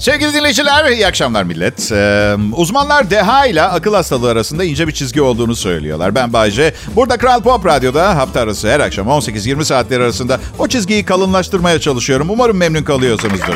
Sevgili 0.07 0.33
dinleyiciler, 0.33 0.91
iyi 0.91 1.07
akşamlar 1.07 1.43
millet. 1.43 1.91
Ee, 1.91 2.35
uzmanlar 2.55 3.09
deha 3.09 3.45
ile 3.45 3.61
akıl 3.61 3.93
hastalığı 3.93 4.29
arasında 4.29 4.63
ince 4.63 4.87
bir 4.87 4.91
çizgi 4.91 5.21
olduğunu 5.21 5.55
söylüyorlar. 5.55 6.15
Ben 6.15 6.33
Bayce. 6.33 6.73
Burada 6.95 7.17
Kral 7.17 7.41
Pop 7.41 7.65
Radyo'da 7.65 8.17
hafta 8.17 8.39
arası 8.41 8.69
her 8.69 8.79
akşam 8.79 9.07
18-20 9.07 9.63
saatleri 9.63 10.03
arasında 10.03 10.39
o 10.59 10.67
çizgiyi 10.67 11.05
kalınlaştırmaya 11.05 11.79
çalışıyorum. 11.79 12.29
Umarım 12.29 12.57
memnun 12.57 12.83
kalıyorsunuzdur. 12.83 13.55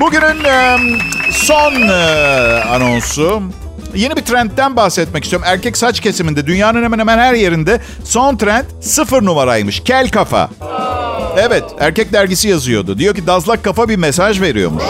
Bugünün 0.00 0.44
e, 0.44 0.76
son 1.30 1.72
e, 1.88 1.94
anonsu 2.70 3.42
Yeni 3.94 4.16
bir 4.16 4.22
trendten 4.22 4.76
bahsetmek 4.76 5.24
istiyorum. 5.24 5.48
Erkek 5.50 5.76
saç 5.76 6.00
kesiminde 6.00 6.46
dünyanın 6.46 6.82
hemen 6.82 6.98
hemen 6.98 7.18
her 7.18 7.34
yerinde 7.34 7.80
son 8.04 8.36
trend 8.36 8.64
sıfır 8.80 9.24
numaraymış. 9.24 9.80
Kel 9.80 10.10
kafa. 10.10 10.50
Evet, 11.36 11.64
erkek 11.80 12.12
dergisi 12.12 12.48
yazıyordu. 12.48 12.98
Diyor 12.98 13.14
ki 13.14 13.26
dazlak 13.26 13.64
kafa 13.64 13.88
bir 13.88 13.96
mesaj 13.96 14.40
veriyormuş. 14.40 14.84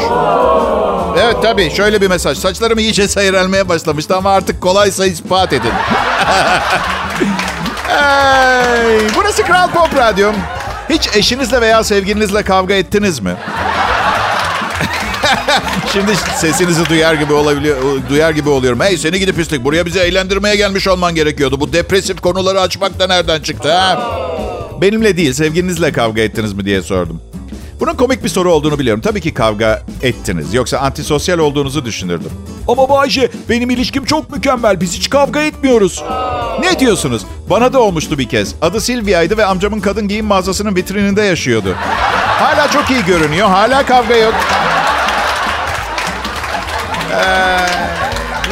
Evet 1.18 1.36
tabii 1.42 1.70
şöyle 1.70 2.00
bir 2.00 2.08
mesaj. 2.08 2.38
Saçlarım 2.38 2.78
iyice 2.78 3.08
seyrelmeye 3.08 3.68
başlamıştı 3.68 4.16
ama 4.16 4.30
artık 4.30 4.60
kolaysa 4.60 5.06
ispat 5.06 5.52
edin. 5.52 5.70
hey, 7.88 8.98
burası 9.16 9.42
Kral 9.42 9.70
Pop 9.70 9.96
Radyo. 9.96 10.32
Hiç 10.90 11.16
eşinizle 11.16 11.60
veya 11.60 11.84
sevgilinizle 11.84 12.42
kavga 12.42 12.74
ettiniz 12.74 13.20
mi? 13.20 13.30
Şimdi 15.92 16.16
sesinizi 16.16 16.88
duyar 16.88 17.14
gibi 17.14 17.32
olabiliyor, 17.32 17.76
duyar 18.08 18.30
gibi 18.30 18.48
oluyorum. 18.48 18.80
Hey 18.80 18.98
seni 18.98 19.18
gidip 19.18 19.36
pislik 19.36 19.64
buraya 19.64 19.86
bizi 19.86 19.98
eğlendirmeye 19.98 20.56
gelmiş 20.56 20.88
olman 20.88 21.14
gerekiyordu. 21.14 21.60
Bu 21.60 21.72
depresif 21.72 22.20
konuları 22.20 22.60
açmak 22.60 22.98
da 22.98 23.06
nereden 23.06 23.42
çıktı 23.42 23.72
ha? 23.72 24.10
Benimle 24.80 25.16
değil 25.16 25.32
sevgilinizle 25.32 25.92
kavga 25.92 26.22
ettiniz 26.22 26.52
mi 26.52 26.64
diye 26.64 26.82
sordum. 26.82 27.22
Bunun 27.80 27.94
komik 27.94 28.24
bir 28.24 28.28
soru 28.28 28.52
olduğunu 28.52 28.78
biliyorum. 28.78 29.00
Tabii 29.00 29.20
ki 29.20 29.34
kavga 29.34 29.82
ettiniz. 30.02 30.54
Yoksa 30.54 30.78
antisosyal 30.78 31.38
olduğunuzu 31.38 31.84
düşünürdüm. 31.84 32.30
Ama 32.68 32.88
Bayce 32.88 33.30
benim 33.48 33.70
ilişkim 33.70 34.04
çok 34.04 34.30
mükemmel. 34.30 34.80
Biz 34.80 34.94
hiç 34.96 35.10
kavga 35.10 35.40
etmiyoruz. 35.40 36.04
Ne 36.60 36.78
diyorsunuz? 36.78 37.22
Bana 37.50 37.72
da 37.72 37.80
olmuştu 37.80 38.18
bir 38.18 38.28
kez. 38.28 38.54
Adı 38.62 38.80
Silvia'ydı 38.80 39.36
ve 39.36 39.44
amcamın 39.44 39.80
kadın 39.80 40.08
giyim 40.08 40.26
mağazasının 40.26 40.76
vitrininde 40.76 41.22
yaşıyordu. 41.22 41.74
Hala 42.38 42.70
çok 42.70 42.90
iyi 42.90 43.04
görünüyor. 43.04 43.48
Hala 43.48 43.86
kavga 43.86 44.16
yok. 44.16 44.34
Ee, 47.12 47.56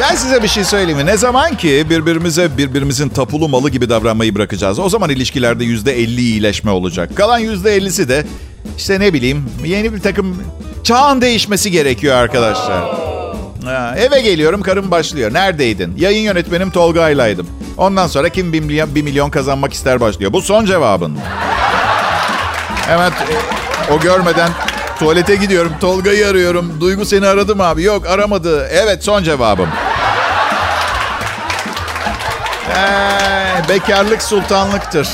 ben 0.01 0.15
size 0.15 0.43
bir 0.43 0.47
şey 0.47 0.63
söyleyeyim 0.63 0.97
mi? 0.97 1.05
Ne 1.05 1.17
zaman 1.17 1.57
ki 1.57 1.85
birbirimize 1.89 2.57
birbirimizin 2.57 3.09
tapulu 3.09 3.49
malı 3.49 3.69
gibi 3.69 3.89
davranmayı 3.89 4.35
bırakacağız. 4.35 4.79
O 4.79 4.89
zaman 4.89 5.09
ilişkilerde 5.09 5.63
yüzde 5.65 5.99
elli 5.99 6.21
iyileşme 6.21 6.71
olacak. 6.71 7.09
Kalan 7.15 7.39
yüzde 7.39 7.75
ellisi 7.75 8.09
de 8.09 8.25
işte 8.77 8.99
ne 8.99 9.13
bileyim 9.13 9.49
yeni 9.65 9.93
bir 9.93 10.01
takım 10.01 10.43
çağın 10.83 11.21
değişmesi 11.21 11.71
gerekiyor 11.71 12.15
arkadaşlar. 12.15 12.83
Ha, 13.65 13.95
eve 13.97 14.21
geliyorum 14.21 14.61
karım 14.61 14.91
başlıyor. 14.91 15.33
Neredeydin? 15.33 15.93
Yayın 15.97 16.21
yönetmenim 16.21 16.71
Tolga'ylaydım. 16.71 17.47
Ondan 17.77 18.07
sonra 18.07 18.29
kim 18.29 18.53
bir 18.53 18.59
milyon, 18.59 18.95
bir 18.95 19.01
milyon 19.01 19.29
kazanmak 19.29 19.73
ister 19.73 20.01
başlıyor. 20.01 20.33
Bu 20.33 20.41
son 20.41 20.65
cevabın. 20.65 21.17
Hemen 22.87 23.11
o 23.91 23.99
görmeden 23.99 24.49
tuvalete 24.99 25.35
gidiyorum. 25.35 25.71
Tolga'yı 25.81 26.27
arıyorum. 26.27 26.81
Duygu 26.81 27.05
seni 27.05 27.27
aradı 27.27 27.55
mı 27.55 27.63
abi? 27.63 27.83
Yok 27.83 28.07
aramadı. 28.07 28.67
Evet 28.71 29.03
son 29.03 29.23
cevabım. 29.23 29.69
Ee, 32.75 33.69
bekarlık 33.69 34.21
sultanlıktır. 34.23 35.07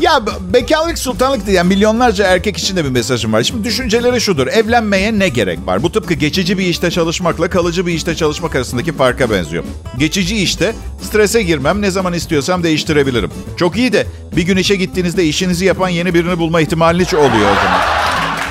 Ya 0.00 0.20
bekarlık 0.52 0.98
sultanlık 0.98 1.46
diyen 1.46 1.66
milyonlarca 1.66 2.26
erkek 2.26 2.56
için 2.56 2.76
de 2.76 2.84
bir 2.84 2.90
mesajım 2.90 3.32
var. 3.32 3.42
Şimdi 3.42 3.64
düşünceleri 3.64 4.20
şudur. 4.20 4.46
Evlenmeye 4.46 5.18
ne 5.18 5.28
gerek 5.28 5.58
var? 5.66 5.82
Bu 5.82 5.92
tıpkı 5.92 6.14
geçici 6.14 6.58
bir 6.58 6.66
işte 6.66 6.90
çalışmakla 6.90 7.50
kalıcı 7.50 7.86
bir 7.86 7.92
işte 7.92 8.16
çalışmak 8.16 8.56
arasındaki 8.56 8.92
farka 8.92 9.30
benziyor. 9.30 9.64
Geçici 9.98 10.36
işte 10.36 10.74
strese 11.02 11.42
girmem 11.42 11.82
ne 11.82 11.90
zaman 11.90 12.12
istiyorsam 12.12 12.62
değiştirebilirim. 12.62 13.30
Çok 13.56 13.76
iyi 13.76 13.92
de 13.92 14.06
bir 14.36 14.42
gün 14.42 14.56
işe 14.56 14.76
gittiğinizde 14.76 15.24
işinizi 15.24 15.64
yapan 15.64 15.88
yeni 15.88 16.14
birini 16.14 16.38
bulma 16.38 16.60
ihtimaliniz 16.60 17.14
oluyor 17.14 17.50
o 17.52 17.64
zaman. 17.64 17.80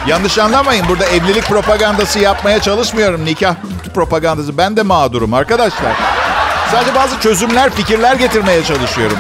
Yanlış 0.08 0.38
anlamayın. 0.38 0.86
Burada 0.90 1.06
evlilik 1.06 1.44
propagandası 1.44 2.20
yapmaya 2.20 2.62
çalışmıyorum. 2.62 3.26
Nikah 3.26 3.56
propagandası. 3.94 4.58
Ben 4.58 4.78
de 4.78 4.84
mağdurum 4.84 5.34
arkadaşlar. 5.34 5.96
Sadece 6.72 6.96
bazı 6.96 7.20
çözümler, 7.20 7.70
fikirler 7.70 8.16
getirmeye 8.16 8.64
çalışıyorum. 8.64 9.18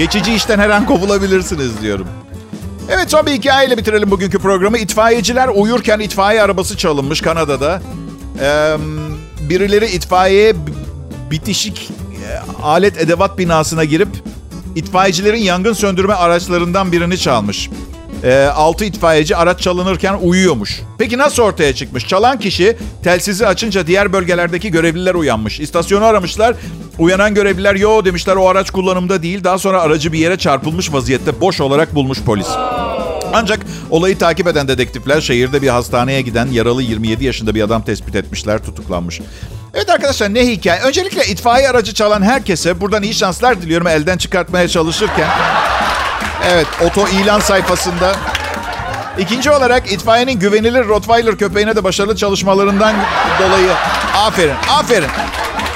Geçici 0.00 0.34
işten 0.34 0.58
her 0.58 0.70
an 0.70 0.86
kovulabilirsiniz 0.86 1.82
diyorum. 1.82 2.06
Evet 2.90 3.10
son 3.10 3.26
bir 3.26 3.32
hikayeyle 3.32 3.78
bitirelim 3.78 4.10
bugünkü 4.10 4.38
programı. 4.38 4.78
İtfaiyeciler 4.78 5.48
uyurken 5.48 6.00
itfaiye 6.00 6.42
arabası 6.42 6.76
çalınmış 6.76 7.20
Kanada'da. 7.20 7.82
Ee, 8.40 8.76
birileri 9.48 9.86
itfaiye 9.86 10.54
bitişik 11.30 11.90
e, 11.90 12.62
alet 12.62 12.98
edevat 12.98 13.38
binasına 13.38 13.84
girip 13.84 14.08
itfaiyecilerin 14.76 15.42
yangın 15.42 15.72
söndürme 15.72 16.14
araçlarından 16.14 16.92
birini 16.92 17.18
çalmış. 17.18 17.70
E, 18.24 18.44
6 18.44 18.84
itfaiyeci 18.84 19.36
araç 19.36 19.60
çalınırken 19.60 20.18
uyuyormuş. 20.22 20.80
Peki 20.98 21.18
nasıl 21.18 21.42
ortaya 21.42 21.74
çıkmış? 21.74 22.08
Çalan 22.08 22.38
kişi 22.38 22.76
telsizi 23.04 23.46
açınca 23.46 23.86
diğer 23.86 24.12
bölgelerdeki 24.12 24.70
görevliler 24.70 25.14
uyanmış. 25.14 25.60
İstasyonu 25.60 26.04
aramışlar. 26.04 26.56
Uyanan 26.98 27.34
görevliler 27.34 27.74
yo 27.74 28.04
demişler 28.04 28.36
o 28.36 28.48
araç 28.48 28.70
kullanımda 28.70 29.22
değil. 29.22 29.44
Daha 29.44 29.58
sonra 29.58 29.80
aracı 29.80 30.12
bir 30.12 30.18
yere 30.18 30.38
çarpılmış 30.38 30.92
vaziyette 30.92 31.40
boş 31.40 31.60
olarak 31.60 31.94
bulmuş 31.94 32.18
polis. 32.22 32.48
Ancak 33.34 33.60
olayı 33.90 34.18
takip 34.18 34.46
eden 34.46 34.68
dedektifler 34.68 35.20
şehirde 35.20 35.62
bir 35.62 35.68
hastaneye 35.68 36.22
giden 36.22 36.46
yaralı 36.46 36.82
27 36.82 37.24
yaşında 37.24 37.54
bir 37.54 37.62
adam 37.62 37.82
tespit 37.82 38.14
etmişler, 38.14 38.64
tutuklanmış. 38.64 39.20
Evet 39.74 39.90
arkadaşlar 39.90 40.34
ne 40.34 40.46
hikaye? 40.46 40.80
Öncelikle 40.80 41.24
itfaiye 41.26 41.68
aracı 41.70 41.94
çalan 41.94 42.22
herkese 42.22 42.80
buradan 42.80 43.02
iyi 43.02 43.14
şanslar 43.14 43.62
diliyorum 43.62 43.86
elden 43.86 44.18
çıkartmaya 44.18 44.68
çalışırken. 44.68 45.28
Evet, 46.48 46.66
oto 46.84 47.08
ilan 47.08 47.40
sayfasında. 47.40 48.16
İkinci 49.18 49.50
olarak 49.50 49.92
itfaiyenin 49.92 50.38
güvenilir 50.38 50.88
Rottweiler 50.88 51.36
köpeğine 51.36 51.76
de 51.76 51.84
başarılı 51.84 52.16
çalışmalarından 52.16 52.96
dolayı 53.40 53.70
aferin, 54.26 54.54
aferin. 54.70 55.08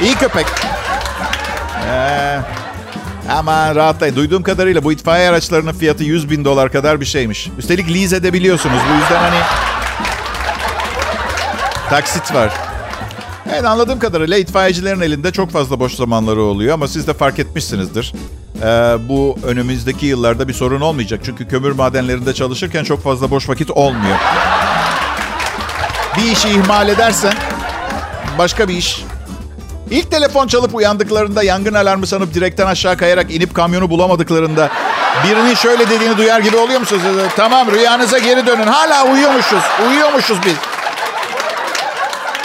İyi 0.00 0.14
köpek. 0.14 0.46
Ee, 1.90 2.38
ama 3.30 3.74
rahatlayın. 3.74 4.16
Duyduğum 4.16 4.42
kadarıyla 4.42 4.84
bu 4.84 4.92
itfaiye 4.92 5.28
araçlarının 5.28 5.72
fiyatı 5.72 6.04
100 6.04 6.30
bin 6.30 6.44
dolar 6.44 6.72
kadar 6.72 7.00
bir 7.00 7.06
şeymiş. 7.06 7.48
Üstelik 7.58 7.94
lease 7.94 8.16
edebiliyorsunuz. 8.16 8.78
Bu 8.90 9.00
yüzden 9.00 9.20
hani 9.20 9.40
taksit 11.90 12.34
var. 12.34 12.52
Evet 13.52 13.64
anladığım 13.64 13.98
kadarıyla 13.98 14.36
itfaiyecilerin 14.36 15.00
elinde 15.00 15.32
çok 15.32 15.50
fazla 15.50 15.80
boş 15.80 15.94
zamanları 15.94 16.42
oluyor 16.42 16.74
ama 16.74 16.88
siz 16.88 17.06
de 17.06 17.14
fark 17.14 17.38
etmişsinizdir. 17.38 18.14
Ee, 18.64 18.96
bu 19.08 19.36
önümüzdeki 19.46 20.06
yıllarda 20.06 20.48
bir 20.48 20.52
sorun 20.52 20.80
olmayacak. 20.80 21.20
Çünkü 21.24 21.48
kömür 21.48 21.72
madenlerinde 21.72 22.34
çalışırken 22.34 22.84
çok 22.84 23.02
fazla 23.02 23.30
boş 23.30 23.48
vakit 23.48 23.70
olmuyor. 23.70 24.16
Bir 26.16 26.32
işi 26.32 26.48
ihmal 26.48 26.88
edersen 26.88 27.32
başka 28.38 28.68
bir 28.68 28.74
iş. 28.74 29.04
İlk 29.90 30.10
telefon 30.10 30.46
çalıp 30.46 30.74
uyandıklarında 30.74 31.42
yangın 31.42 31.74
alarmı 31.74 32.06
sanıp 32.06 32.34
direkten 32.34 32.66
aşağı 32.66 32.96
kayarak 32.96 33.34
inip 33.34 33.54
kamyonu 33.54 33.90
bulamadıklarında 33.90 34.70
birinin 35.24 35.54
şöyle 35.54 35.90
dediğini 35.90 36.16
duyar 36.16 36.40
gibi 36.40 36.56
oluyor 36.56 36.80
musunuz? 36.80 37.02
Tamam 37.36 37.70
rüyanıza 37.70 38.18
geri 38.18 38.46
dönün. 38.46 38.66
Hala 38.66 39.12
uyuyormuşuz. 39.12 39.62
Uyuyormuşuz 39.88 40.38
biz. 40.46 40.54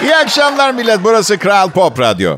İyi 0.02 0.16
akşamlar 0.16 0.72
millet. 0.72 1.04
Burası 1.04 1.38
Kral 1.38 1.70
Pop 1.70 2.00
Radyo. 2.00 2.38